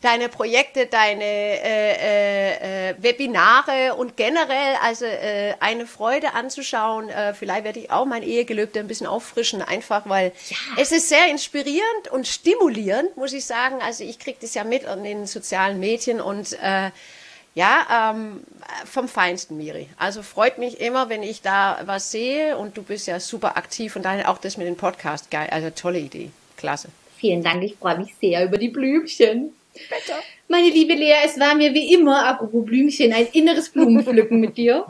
[0.00, 7.10] deine Projekte, deine äh, äh, äh, Webinare und generell also äh, eine Freude anzuschauen.
[7.10, 10.32] Äh, vielleicht werde ich auch mein Ehegelübde ein bisschen auffrischen, einfach weil
[10.78, 13.76] es ist sehr inspirierend und stimulierend, muss ich sagen.
[13.82, 16.90] Also ich kriege das ja mit in den sozialen Medien und äh,
[17.54, 18.42] ja, ähm,
[18.84, 19.88] vom Feinsten, Miri.
[19.98, 23.96] Also freut mich immer, wenn ich da was sehe und du bist ja super aktiv
[23.96, 25.48] und daher auch das mit dem Podcast geil.
[25.50, 26.30] Also tolle Idee.
[26.56, 26.88] Klasse.
[27.16, 29.52] Vielen Dank, ich freue mich sehr über die Blümchen.
[29.88, 30.18] Bitte.
[30.48, 34.86] Meine liebe Lea, es war mir wie immer, apropos Blümchen, ein inneres Blumenpflücken mit dir.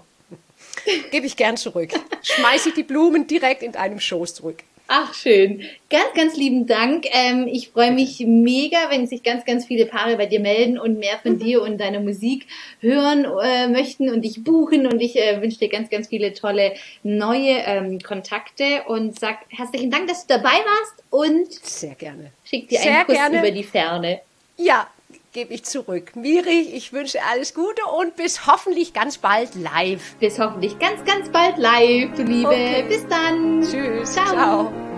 [1.10, 1.90] Gebe ich gern zurück.
[2.22, 4.62] Schmeiß ich die Blumen direkt in deinem Schoß zurück.
[4.92, 5.62] Ach, schön.
[5.88, 7.06] Ganz, ganz lieben Dank.
[7.12, 10.98] Ähm, ich freue mich mega, wenn sich ganz, ganz viele Paare bei dir melden und
[10.98, 12.46] mehr von dir und deiner Musik
[12.80, 14.88] hören äh, möchten und dich buchen.
[14.88, 16.74] Und ich äh, wünsche dir ganz, ganz viele tolle
[17.04, 22.32] neue ähm, Kontakte und sag herzlichen Dank, dass du dabei warst und Sehr gerne.
[22.44, 23.38] schick dir Sehr einen Kuss gerne.
[23.38, 24.20] über die Ferne.
[24.62, 24.86] Ja,
[25.32, 26.14] gebe ich zurück.
[26.16, 30.16] Miri, ich wünsche alles Gute und bis hoffentlich ganz bald live.
[30.20, 32.48] Bis hoffentlich ganz, ganz bald live, du Liebe.
[32.48, 32.84] Okay.
[32.86, 33.62] Bis dann.
[33.62, 34.12] Tschüss.
[34.12, 34.26] Ciao.
[34.26, 34.89] Ciao.